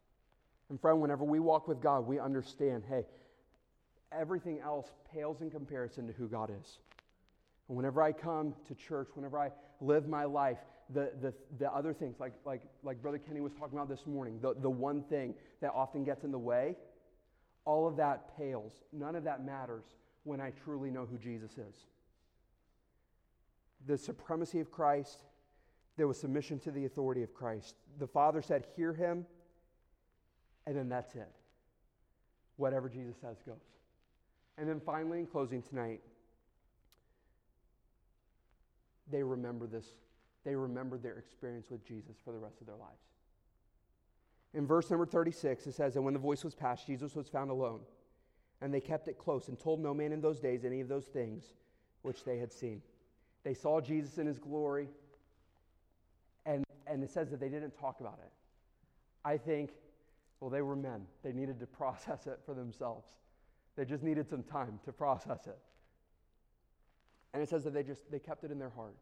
And 0.71 0.81
friend, 0.81 1.01
whenever 1.01 1.25
we 1.25 1.41
walk 1.41 1.67
with 1.67 1.81
God, 1.81 2.07
we 2.07 2.19
understand, 2.19 2.85
hey, 2.89 3.05
everything 4.13 4.61
else 4.61 4.93
pales 5.13 5.41
in 5.41 5.51
comparison 5.51 6.07
to 6.07 6.13
who 6.13 6.29
God 6.29 6.51
is. 6.51 6.79
And 7.69 7.77
whenever 7.77 8.03
I 8.03 8.13
come 8.13 8.55
to 8.67 8.75
church, 8.75 9.09
whenever 9.15 9.39
I 9.39 9.51
live 9.81 10.09
my 10.09 10.25
life, 10.25 10.59
the, 10.91 11.13
the, 11.21 11.35
the 11.59 11.71
other 11.71 11.93
things, 11.93 12.17
like, 12.19 12.33
like, 12.45 12.63
like 12.83 13.03
Brother 13.03 13.19
Kenny 13.19 13.41
was 13.41 13.53
talking 13.53 13.77
about 13.77 13.89
this 13.89 14.07
morning, 14.07 14.39
the, 14.41 14.55
the 14.55 14.71
one 14.71 15.03
thing 15.03 15.35
that 15.61 15.73
often 15.75 16.03
gets 16.03 16.25
in 16.25 16.33
the 16.33 16.39
way, 16.39 16.77
all 17.65 17.87
of 17.87 17.97
that 17.97 18.37
pales. 18.39 18.73
None 18.93 19.15
of 19.15 19.25
that 19.25 19.45
matters 19.45 19.85
when 20.25 20.41
I 20.41 20.53
truly 20.65 20.91
know 20.91 21.07
who 21.07 21.19
Jesus 21.19 21.53
is. 21.53 21.87
The 23.87 23.99
supremacy 23.99 24.61
of 24.61 24.71
Christ, 24.71 25.25
there 25.99 26.09
was 26.09 26.19
submission 26.19 26.59
to 26.61 26.71
the 26.71 26.87
authority 26.87 27.23
of 27.23 27.35
Christ. 27.35 27.77
The 27.99 28.07
Father 28.07 28.41
said, 28.41 28.67
Hear 28.75 28.95
him, 28.95 29.27
and 30.67 30.75
then 30.75 30.89
that's 30.89 31.15
it. 31.15 31.29
Whatever 32.57 32.89
Jesus 32.89 33.17
says 33.21 33.37
goes. 33.47 33.78
And 34.59 34.69
then 34.69 34.81
finally, 34.81 35.21
in 35.21 35.27
closing 35.27 35.63
tonight, 35.63 36.01
they 39.11 39.23
remember 39.23 39.67
this. 39.67 39.87
They 40.45 40.55
remember 40.55 40.99
their 40.99 41.17
experience 41.19 41.71
with 41.71 41.87
Jesus 41.87 42.17
for 42.25 42.33
the 42.33 42.39
rest 42.39 42.61
of 42.61 42.67
their 42.67 42.77
lives. 42.77 43.03
In 44.55 44.67
verse 44.67 44.91
number 44.91 45.07
36, 45.07 45.67
it 45.67 45.73
says, 45.73 45.97
And 45.97 46.05
when 46.05 46.15
the 46.15 46.21
voice 46.21 46.43
was 46.43 46.55
passed, 46.55 46.87
Jesus 46.87 47.15
was 47.15 47.29
found 47.29 47.51
alone. 47.51 47.81
And 48.61 48.75
they 48.75 48.81
kept 48.81 49.07
it 49.07 49.19
close 49.19 49.49
and 49.49 49.59
told 49.59 49.81
no 49.81 49.95
man 49.95 50.13
in 50.13 50.21
those 50.21 50.41
days 50.41 50.65
any 50.65 50.81
of 50.81 50.89
those 50.89 51.07
things 51.07 51.45
which 52.03 52.25
they 52.25 52.39
had 52.39 52.53
seen. 52.53 52.83
They 53.45 53.55
saw 53.55 53.81
Jesus 53.81 54.19
in 54.19 54.27
his 54.27 54.39
glory, 54.39 54.89
and, 56.45 56.65
and 56.87 57.05
it 57.05 57.11
says 57.11 57.31
that 57.31 57.39
they 57.39 57.49
didn't 57.49 57.79
talk 57.79 58.01
about 58.01 58.19
it. 58.25 58.33
I 59.25 59.37
think, 59.37 59.71
well, 60.41 60.51
they 60.51 60.63
were 60.63 60.75
men. 60.75 61.07
They 61.23 61.33
needed 61.33 61.61
to 61.61 61.67
process 61.81 62.27
it 62.27 62.41
for 62.45 62.55
themselves. 62.55 63.07
They 63.79 63.85
just 63.85 64.03
needed 64.03 64.29
some 64.29 64.43
time 64.43 64.81
to 64.87 64.93
process 64.93 65.47
it. 65.47 65.57
And 67.33 67.41
it 67.41 67.49
says 67.49 67.63
that 67.63 67.73
they 67.73 67.85
just 67.85 68.11
they 68.11 68.19
kept 68.19 68.43
it 68.43 68.51
in 68.51 68.59
their 68.59 68.71
heart. 68.71 68.97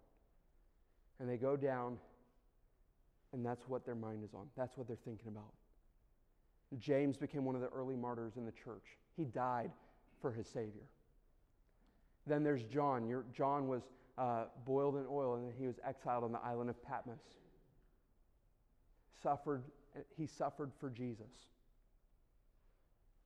And 1.18 1.26
they 1.26 1.38
go 1.38 1.56
down 1.56 1.96
and 3.32 3.44
that's 3.44 3.66
what 3.68 3.86
their 3.86 3.94
mind 3.94 4.22
is 4.22 4.34
on. 4.34 4.48
That's 4.54 4.76
what 4.76 4.86
they're 4.86 4.98
thinking 5.02 5.28
about. 5.28 5.54
James 6.78 7.16
became 7.16 7.46
one 7.46 7.54
of 7.54 7.62
the 7.62 7.68
early 7.68 7.96
martyrs 7.96 8.36
in 8.36 8.44
the 8.44 8.52
church. 8.52 8.84
He 9.16 9.24
died 9.24 9.70
for 10.20 10.30
his 10.30 10.46
Savior. 10.46 10.84
Then 12.26 12.42
there's 12.42 12.64
John. 12.64 13.08
Your, 13.08 13.24
John 13.32 13.68
was 13.68 13.82
uh, 14.18 14.44
boiled 14.66 14.96
in 14.96 15.06
oil 15.08 15.36
and 15.36 15.54
he 15.58 15.66
was 15.66 15.76
exiled 15.86 16.22
on 16.22 16.32
the 16.32 16.40
island 16.44 16.68
of 16.68 16.82
Patmos. 16.82 17.16
Suffered, 19.22 19.62
he 20.18 20.26
suffered 20.26 20.70
for 20.78 20.90
Jesus. 20.90 21.32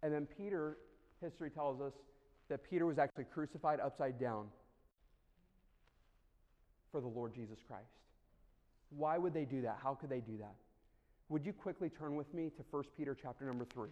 And 0.04 0.14
then 0.14 0.26
Peter 0.26 0.76
history 1.22 1.50
tells 1.50 1.80
us 1.80 1.92
that 2.48 2.68
Peter 2.68 2.86
was 2.86 2.98
actually 2.98 3.24
crucified 3.24 3.80
upside 3.80 4.18
down 4.18 4.46
for 6.90 7.00
the 7.00 7.06
Lord 7.06 7.34
Jesus 7.34 7.58
Christ. 7.66 7.84
Why 8.90 9.18
would 9.18 9.32
they 9.32 9.44
do 9.44 9.62
that? 9.62 9.78
How 9.82 9.94
could 9.94 10.10
they 10.10 10.20
do 10.20 10.36
that? 10.38 10.54
Would 11.28 11.46
you 11.46 11.52
quickly 11.52 11.88
turn 11.88 12.16
with 12.16 12.32
me 12.34 12.50
to 12.56 12.64
1 12.70 12.84
Peter 12.96 13.16
chapter 13.20 13.44
number 13.44 13.64
3? 13.64 13.88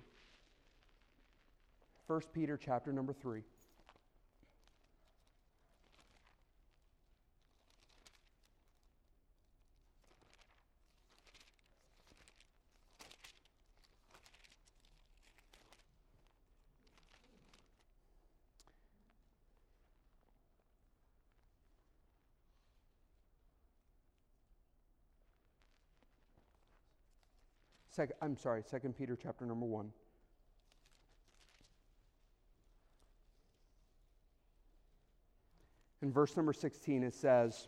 1 2.09 2.21
Peter 2.35 2.59
chapter 2.63 2.93
number 2.93 3.13
3. 3.13 3.43
Second, 27.99 28.15
I'm 28.23 28.37
sorry, 28.37 28.63
2 28.63 28.79
Peter 28.97 29.19
chapter 29.21 29.45
number 29.45 29.67
1. 29.67 29.91
In 36.03 36.13
verse 36.13 36.37
number 36.37 36.53
16, 36.53 37.03
it 37.03 37.13
says, 37.13 37.67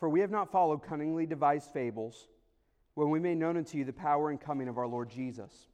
For 0.00 0.08
we 0.08 0.18
have 0.18 0.32
not 0.32 0.50
followed 0.50 0.82
cunningly 0.82 1.24
devised 1.24 1.70
fables 1.70 2.26
when 2.94 3.10
we 3.10 3.20
made 3.20 3.38
known 3.38 3.56
unto 3.56 3.78
you 3.78 3.84
the 3.84 3.92
power 3.92 4.28
and 4.28 4.40
coming 4.40 4.66
of 4.66 4.76
our 4.76 4.88
Lord 4.88 5.08
Jesus, 5.08 5.68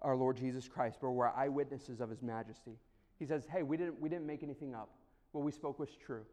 our 0.00 0.16
Lord 0.16 0.38
Jesus 0.38 0.66
Christ, 0.66 0.96
but 1.02 1.10
we're 1.10 1.28
eyewitnesses 1.28 2.00
of 2.00 2.08
his 2.08 2.22
majesty. 2.22 2.78
He 3.18 3.26
says, 3.26 3.46
Hey, 3.52 3.62
we 3.62 3.76
didn't, 3.76 4.00
we 4.00 4.08
didn't 4.08 4.26
make 4.26 4.42
anything 4.42 4.74
up. 4.74 4.88
What 5.32 5.44
we 5.44 5.52
spoke 5.52 5.78
was 5.78 5.90
true. 6.02 6.24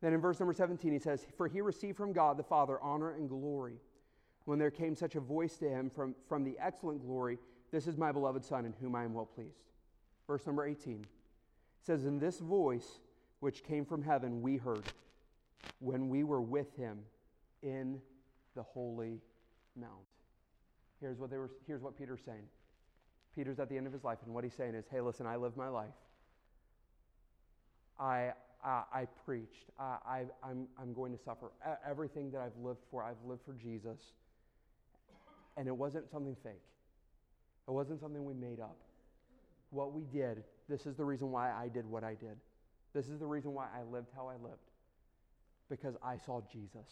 Then 0.00 0.14
in 0.14 0.20
verse 0.22 0.40
number 0.40 0.54
17, 0.54 0.94
he 0.94 0.98
says, 0.98 1.26
For 1.36 1.46
he 1.46 1.60
received 1.60 1.98
from 1.98 2.14
God 2.14 2.38
the 2.38 2.42
Father 2.42 2.78
honor 2.80 3.10
and 3.16 3.28
glory 3.28 3.80
when 4.46 4.58
there 4.58 4.70
came 4.70 4.94
such 4.94 5.16
a 5.16 5.20
voice 5.20 5.56
to 5.58 5.68
him 5.68 5.90
from, 5.90 6.14
from 6.28 6.44
the 6.44 6.56
excellent 6.58 7.04
glory, 7.04 7.38
This 7.72 7.86
is 7.86 7.98
my 7.98 8.12
beloved 8.12 8.44
Son, 8.44 8.64
in 8.64 8.72
whom 8.80 8.94
I 8.94 9.04
am 9.04 9.12
well 9.12 9.26
pleased. 9.26 9.58
Verse 10.26 10.46
number 10.46 10.64
18 10.64 11.04
says, 11.82 12.04
In 12.04 12.18
this 12.18 12.38
voice 12.38 13.00
which 13.40 13.64
came 13.64 13.84
from 13.84 14.02
heaven, 14.02 14.40
we 14.40 14.56
heard 14.56 14.84
when 15.80 16.08
we 16.08 16.24
were 16.24 16.40
with 16.40 16.74
him 16.76 17.00
in 17.62 18.00
the 18.54 18.62
holy 18.62 19.20
mount. 19.76 19.90
Here's 21.00 21.18
what, 21.18 21.30
they 21.30 21.38
were, 21.38 21.50
here's 21.66 21.82
what 21.82 21.98
Peter's 21.98 22.22
saying. 22.24 22.46
Peter's 23.34 23.58
at 23.58 23.68
the 23.68 23.76
end 23.76 23.86
of 23.86 23.92
his 23.92 24.04
life, 24.04 24.18
and 24.24 24.32
what 24.32 24.44
he's 24.44 24.54
saying 24.54 24.74
is, 24.76 24.84
Hey, 24.90 25.00
listen, 25.00 25.26
I 25.26 25.36
live 25.36 25.56
my 25.56 25.68
life. 25.68 25.90
I, 27.98 28.30
I, 28.64 28.82
I 28.92 29.06
preached. 29.24 29.70
I, 29.78 29.96
I, 30.06 30.24
I'm, 30.42 30.68
I'm 30.80 30.94
going 30.94 31.10
to 31.12 31.18
suffer. 31.18 31.50
Everything 31.88 32.30
that 32.30 32.40
I've 32.40 32.56
lived 32.62 32.84
for, 32.92 33.02
I've 33.02 33.22
lived 33.26 33.42
for 33.44 33.54
Jesus. 33.54 34.12
And 35.56 35.66
it 35.68 35.76
wasn't 35.76 36.10
something 36.10 36.36
fake, 36.42 36.62
it 37.68 37.70
wasn't 37.70 38.00
something 38.00 38.24
we 38.24 38.34
made 38.34 38.60
up. 38.60 38.76
What 39.70 39.92
we 39.92 40.04
did, 40.04 40.44
this 40.68 40.86
is 40.86 40.96
the 40.96 41.04
reason 41.04 41.30
why 41.30 41.52
I 41.52 41.68
did 41.68 41.86
what 41.86 42.04
I 42.04 42.14
did. 42.14 42.36
This 42.94 43.08
is 43.08 43.18
the 43.18 43.26
reason 43.26 43.52
why 43.52 43.66
I 43.74 43.82
lived 43.82 44.08
how 44.14 44.28
I 44.28 44.34
lived. 44.42 44.70
Because 45.68 45.96
I 46.02 46.16
saw 46.16 46.40
Jesus. 46.50 46.88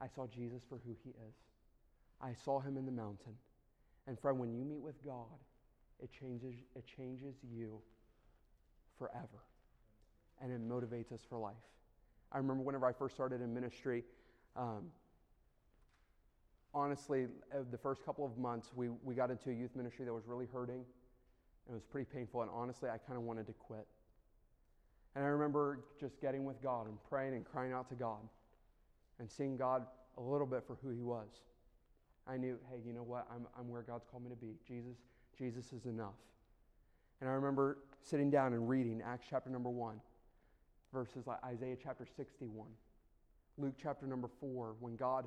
I 0.00 0.06
saw 0.14 0.26
Jesus 0.26 0.62
for 0.68 0.78
who 0.86 0.96
he 1.04 1.10
is. 1.10 1.34
I 2.20 2.34
saw 2.44 2.60
him 2.60 2.76
in 2.76 2.86
the 2.86 2.92
mountain. 2.92 3.34
And 4.06 4.18
friend, 4.18 4.38
when 4.38 4.54
you 4.54 4.64
meet 4.64 4.80
with 4.80 5.04
God, 5.04 5.26
it 6.02 6.10
changes, 6.18 6.54
it 6.74 6.84
changes 6.96 7.34
you 7.52 7.80
forever. 8.98 9.42
And 10.40 10.52
it 10.52 10.66
motivates 10.66 11.12
us 11.12 11.20
for 11.28 11.38
life. 11.38 11.54
I 12.32 12.38
remember 12.38 12.62
whenever 12.62 12.86
I 12.86 12.92
first 12.92 13.14
started 13.14 13.42
in 13.42 13.52
ministry, 13.52 14.04
um, 14.56 14.86
honestly, 16.74 17.26
uh, 17.52 17.58
the 17.70 17.78
first 17.78 18.04
couple 18.04 18.24
of 18.24 18.38
months, 18.38 18.70
we, 18.74 18.88
we 19.02 19.14
got 19.14 19.30
into 19.30 19.50
a 19.50 19.52
youth 19.52 19.74
ministry 19.76 20.04
that 20.04 20.12
was 20.12 20.26
really 20.26 20.46
hurting. 20.52 20.84
It 21.68 21.72
was 21.72 21.84
pretty 21.84 22.08
painful, 22.12 22.42
and 22.42 22.50
honestly, 22.52 22.88
I 22.90 22.98
kind 22.98 23.16
of 23.16 23.22
wanted 23.22 23.46
to 23.46 23.52
quit. 23.52 23.86
And 25.14 25.24
I 25.24 25.28
remember 25.28 25.80
just 26.00 26.20
getting 26.20 26.44
with 26.44 26.62
God 26.62 26.86
and 26.86 26.96
praying 27.08 27.34
and 27.34 27.44
crying 27.44 27.72
out 27.72 27.88
to 27.90 27.94
God 27.94 28.20
and 29.18 29.30
seeing 29.30 29.56
God 29.56 29.86
a 30.16 30.22
little 30.22 30.46
bit 30.46 30.64
for 30.66 30.76
who 30.82 30.90
He 30.90 31.02
was. 31.02 31.28
I 32.26 32.36
knew, 32.36 32.58
hey, 32.70 32.80
you 32.84 32.92
know 32.92 33.02
what? 33.02 33.26
I'm, 33.34 33.46
I'm 33.58 33.68
where 33.68 33.82
God's 33.82 34.04
called 34.10 34.24
me 34.24 34.30
to 34.30 34.36
be. 34.36 34.54
Jesus, 34.66 34.96
Jesus 35.36 35.72
is 35.72 35.86
enough. 35.86 36.14
And 37.20 37.28
I 37.28 37.34
remember 37.34 37.78
sitting 38.02 38.30
down 38.30 38.52
and 38.52 38.68
reading 38.68 39.02
Acts 39.04 39.26
chapter 39.28 39.50
number 39.50 39.70
1, 39.70 40.00
verses 40.92 41.26
like 41.26 41.38
Isaiah 41.44 41.76
chapter 41.80 42.06
61, 42.16 42.68
Luke 43.58 43.74
chapter 43.80 44.06
number 44.06 44.28
4, 44.40 44.76
when 44.80 44.96
God 44.96 45.26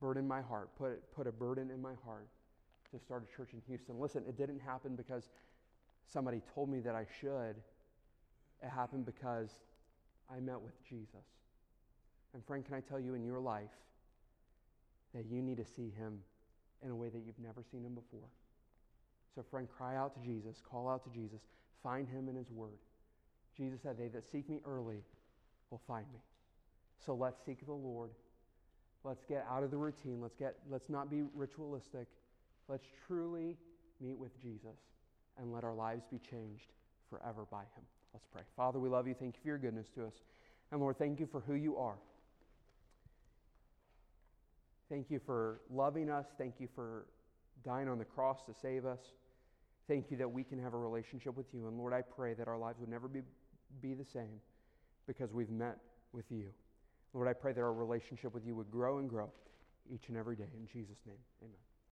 burdened 0.00 0.28
my 0.28 0.40
heart, 0.40 0.70
put, 0.76 1.12
put 1.14 1.26
a 1.26 1.32
burden 1.32 1.70
in 1.70 1.80
my 1.80 1.94
heart 2.04 2.28
to 2.90 2.98
start 2.98 3.22
a 3.22 3.36
church 3.36 3.50
in 3.52 3.60
Houston. 3.66 3.98
Listen, 3.98 4.24
it 4.28 4.36
didn't 4.36 4.60
happen 4.60 4.96
because 4.96 5.28
somebody 6.06 6.40
told 6.54 6.70
me 6.70 6.80
that 6.80 6.94
I 6.94 7.06
should. 7.20 7.56
It 8.62 8.70
happened 8.74 9.06
because 9.06 9.50
I 10.30 10.40
met 10.40 10.60
with 10.60 10.72
Jesus. 10.88 11.26
And 12.34 12.44
friend, 12.44 12.64
can 12.64 12.74
I 12.74 12.80
tell 12.80 13.00
you 13.00 13.14
in 13.14 13.24
your 13.24 13.40
life 13.40 13.70
that 15.14 15.26
you 15.26 15.42
need 15.42 15.56
to 15.56 15.64
see 15.64 15.90
him 15.96 16.20
in 16.84 16.90
a 16.90 16.96
way 16.96 17.08
that 17.08 17.22
you've 17.26 17.38
never 17.38 17.62
seen 17.70 17.84
him 17.84 17.94
before? 17.94 18.28
So, 19.34 19.44
friend, 19.50 19.68
cry 19.76 19.96
out 19.96 20.14
to 20.14 20.20
Jesus, 20.26 20.60
call 20.68 20.88
out 20.88 21.04
to 21.04 21.10
Jesus, 21.10 21.40
find 21.82 22.08
him 22.08 22.28
in 22.28 22.34
his 22.34 22.50
word. 22.50 22.78
Jesus 23.56 23.80
said, 23.82 23.96
They 23.98 24.08
that 24.08 24.30
seek 24.30 24.48
me 24.48 24.60
early 24.66 25.02
will 25.70 25.80
find 25.86 26.06
me. 26.12 26.20
So 27.04 27.14
let's 27.14 27.44
seek 27.44 27.64
the 27.64 27.72
Lord. 27.72 28.10
Let's 29.08 29.24
get 29.24 29.46
out 29.50 29.62
of 29.62 29.70
the 29.70 29.76
routine. 29.78 30.20
Let's, 30.20 30.34
get, 30.34 30.56
let's 30.70 30.90
not 30.90 31.10
be 31.10 31.22
ritualistic. 31.34 32.06
Let's 32.68 32.84
truly 33.06 33.56
meet 34.02 34.18
with 34.18 34.38
Jesus 34.38 34.76
and 35.38 35.50
let 35.50 35.64
our 35.64 35.72
lives 35.72 36.02
be 36.10 36.18
changed 36.18 36.66
forever 37.08 37.46
by 37.50 37.62
him. 37.62 37.84
Let's 38.12 38.26
pray. 38.30 38.42
Father, 38.54 38.78
we 38.78 38.90
love 38.90 39.08
you. 39.08 39.14
Thank 39.18 39.36
you 39.36 39.40
for 39.40 39.48
your 39.48 39.56
goodness 39.56 39.86
to 39.94 40.04
us. 40.04 40.12
And 40.70 40.80
Lord, 40.82 40.98
thank 40.98 41.20
you 41.20 41.26
for 41.26 41.40
who 41.40 41.54
you 41.54 41.78
are. 41.78 41.96
Thank 44.90 45.10
you 45.10 45.20
for 45.24 45.62
loving 45.70 46.10
us. 46.10 46.26
Thank 46.36 46.56
you 46.58 46.68
for 46.74 47.06
dying 47.64 47.88
on 47.88 47.98
the 47.98 48.04
cross 48.04 48.42
to 48.44 48.52
save 48.60 48.84
us. 48.84 49.00
Thank 49.88 50.10
you 50.10 50.18
that 50.18 50.30
we 50.30 50.44
can 50.44 50.62
have 50.62 50.74
a 50.74 50.78
relationship 50.78 51.34
with 51.34 51.46
you. 51.54 51.66
And 51.66 51.78
Lord, 51.78 51.94
I 51.94 52.02
pray 52.02 52.34
that 52.34 52.46
our 52.46 52.58
lives 52.58 52.78
would 52.78 52.90
never 52.90 53.08
be, 53.08 53.22
be 53.80 53.94
the 53.94 54.04
same 54.04 54.42
because 55.06 55.32
we've 55.32 55.48
met 55.48 55.78
with 56.12 56.26
you. 56.28 56.50
Lord, 57.18 57.28
I 57.28 57.32
pray 57.32 57.52
that 57.52 57.60
our 57.60 57.72
relationship 57.72 58.32
with 58.32 58.46
you 58.46 58.54
would 58.54 58.70
grow 58.70 58.98
and 58.98 59.10
grow 59.10 59.28
each 59.92 60.04
and 60.06 60.16
every 60.16 60.36
day. 60.36 60.46
In 60.54 60.68
Jesus' 60.68 60.98
name, 61.04 61.18
amen. 61.42 61.67